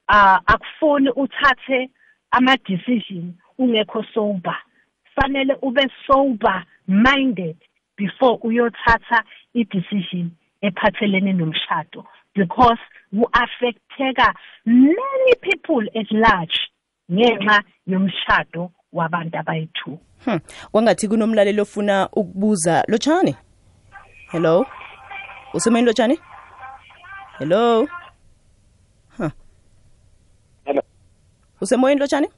Uh 0.08 0.38
akufuni 0.46 1.10
uthathe 1.16 1.90
ama 2.30 2.56
decision 2.56 3.34
ungekho 3.58 4.04
sober. 4.14 4.56
Fanele 5.16 5.54
ube 5.62 5.86
sober 6.06 6.64
minded 6.88 7.56
before 7.96 8.38
uyothatha 8.42 9.24
i 9.54 9.64
decision 9.64 10.30
ephathelene 10.66 11.32
nomshado 11.32 12.04
because 12.34 12.80
u-affecteka 13.12 14.34
many 14.66 15.32
people 15.40 15.82
at 16.00 16.10
large 16.12 16.56
ngenxa 17.12 17.62
yomshado 17.86 18.70
wabantu 18.92 19.38
abayi-two 19.38 19.98
Hmm. 20.24 20.38
Kwangathi 20.72 21.08
kunomlaleli 21.08 21.60
ofuna 21.60 22.08
ukubuza 22.12 22.84
lotshani. 22.88 23.36
Hello. 24.32 24.66
Usemoyeni 25.54 25.86
lotshani? 25.86 26.18
Hello. 27.38 27.88
Huh. 29.18 29.30
Hello. 30.64 30.82
Usemoyeni 31.60 32.00
lotshani? 32.00 32.28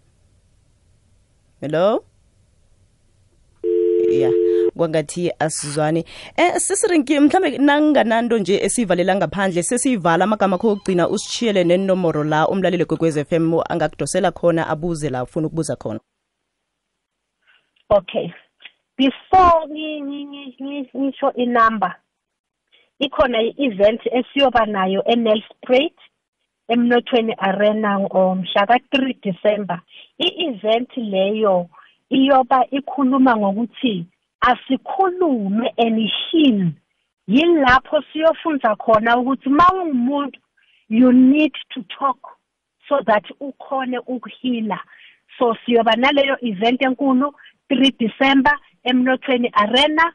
Hello. 1.61 2.05
Yeah. 4.11 4.33
Kwangathi 4.77 5.33
asizwani 5.39 6.05
eh 6.37 6.55
sisirinki 6.57 7.21
mhlambe 7.21 7.59
nangananto 7.59 8.39
nje 8.39 8.57
esivalela 8.65 9.17
ngaphandle 9.17 9.63
sesiyivala 9.63 10.25
amagama 10.25 10.57
akho 10.57 10.71
okugcina 10.71 11.09
usishiyele 11.09 11.65
nenomoro 11.65 12.25
la 12.25 12.49
umlaleli 12.49 12.85
kwekwez 12.85 13.19
FM 13.29 13.55
angakudosela 13.69 14.33
khona 14.33 14.69
abuze 14.69 15.11
la 15.11 15.23
ufuna 15.23 15.47
ukubuza 15.47 15.77
khona. 15.77 16.01
Okay. 17.89 18.29
Before 18.99 19.67
ngi- 19.69 20.01
ngi- 20.03 20.27
ngi- 20.27 20.57
ngi- 20.63 20.99
ngisho 20.99 21.33
inumber 21.33 21.97
ikhona 22.99 23.43
i-event 23.43 24.01
esiyoba 24.07 24.67
nayo 24.67 25.03
eNelspruit 25.05 25.97
emnothweni 26.69 27.35
arena 27.39 27.99
ngomhla 28.01 28.67
ka-3 28.67 29.15
December. 29.23 29.81
I-event 30.19 30.97
leyo 30.97 31.69
iyoba 32.11 32.67
ikhuluma 32.71 33.37
ngokuthi 33.37 34.07
asikhulume 34.41 35.73
and 35.79 36.11
heal 36.31 36.73
yilapho 37.29 38.03
siyofunda 38.13 38.77
khona 38.77 39.17
ukuthi 39.17 39.49
ma 39.51 39.65
ungumuntu 39.73 40.39
you 40.89 41.13
need 41.13 41.53
to 41.75 41.83
talk 41.99 42.19
so 42.89 43.01
that 43.07 43.25
ukhone 43.41 43.99
ukuhila. 43.99 44.79
So 45.39 45.55
siyoba 45.65 45.97
naleyo 45.97 46.37
event 46.41 46.83
enkulu 46.83 47.35
3 47.71 47.99
December 47.99 48.59
emnothweni 48.85 49.51
arena. 49.53 50.13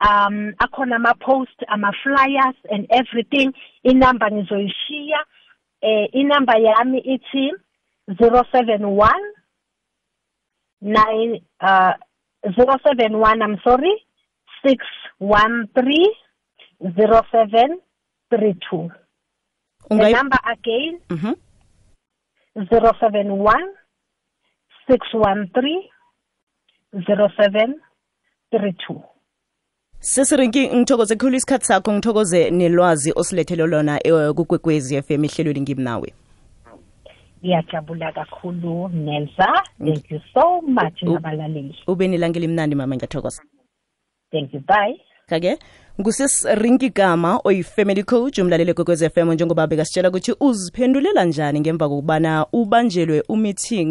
Um 0.00 0.54
akhona 0.58 0.96
ama 0.96 1.14
post 1.14 1.62
ama 1.68 1.92
flyers 2.02 2.56
and 2.70 2.86
everything. 2.90 3.52
Inamba 3.82 4.30
ngizoyishiya 4.30 5.24
eh 5.80 6.08
inamba 6.12 6.54
yami 6.58 6.98
ithi 6.98 7.52
071 8.08 9.12
9 10.82 11.42
uh 11.60 11.94
071 12.44 13.42
I'm 13.42 13.58
sorry 13.64 14.06
613 14.62 16.14
0732 16.80 18.90
the 19.88 19.94
Ungayi- 19.94 20.12
number 20.16 20.38
again 20.44 21.00
Mhm. 21.10 21.34
071 22.54 23.68
613 24.88 25.82
0732 26.92 29.02
sesirinki 30.00 30.68
ngithokoze 30.76 31.16
khulu 31.16 31.36
isikhathi 31.36 31.64
sakho 31.66 31.92
ngithokoze 31.92 32.50
nelwazi 32.50 33.12
osilethele 33.16 33.66
lona 33.66 34.06
eh, 34.06 34.32
kukwekwezi 34.34 35.02
FM 35.02 35.24
ihlelweni 35.24 35.60
ngimnawe. 35.60 36.12
Ngiyajabula 37.42 38.12
kakhulu 38.12 38.88
nelsa 38.88 39.62
thank 39.78 40.10
you 40.10 40.20
so 40.34 40.60
much 40.60 41.02
nabalaleli 41.02 41.76
ube 41.86 42.08
nelanga 42.08 42.38
elimnandi 42.38 42.74
mama 42.76 42.96
ngiyathokoza. 42.96 43.42
Thank 44.32 44.54
you 44.54 44.60
bye. 44.60 45.00
Kake 45.26 45.58
ngusisirinki 46.00 46.90
gama 46.90 47.40
oyi-family 47.44 48.02
coach 48.02 48.38
umlaleli 48.38 48.74
kwekwez 48.74 49.04
FM 49.14 49.32
njengoba 49.32 49.66
bekasitshela 49.66 50.08
ukuthi 50.08 50.34
uziphendulela 50.40 51.24
njani 51.24 51.60
ngemva 51.60 51.88
kokubana 51.88 52.46
ubanjelwe 52.52 53.22
umeeting 53.28 53.90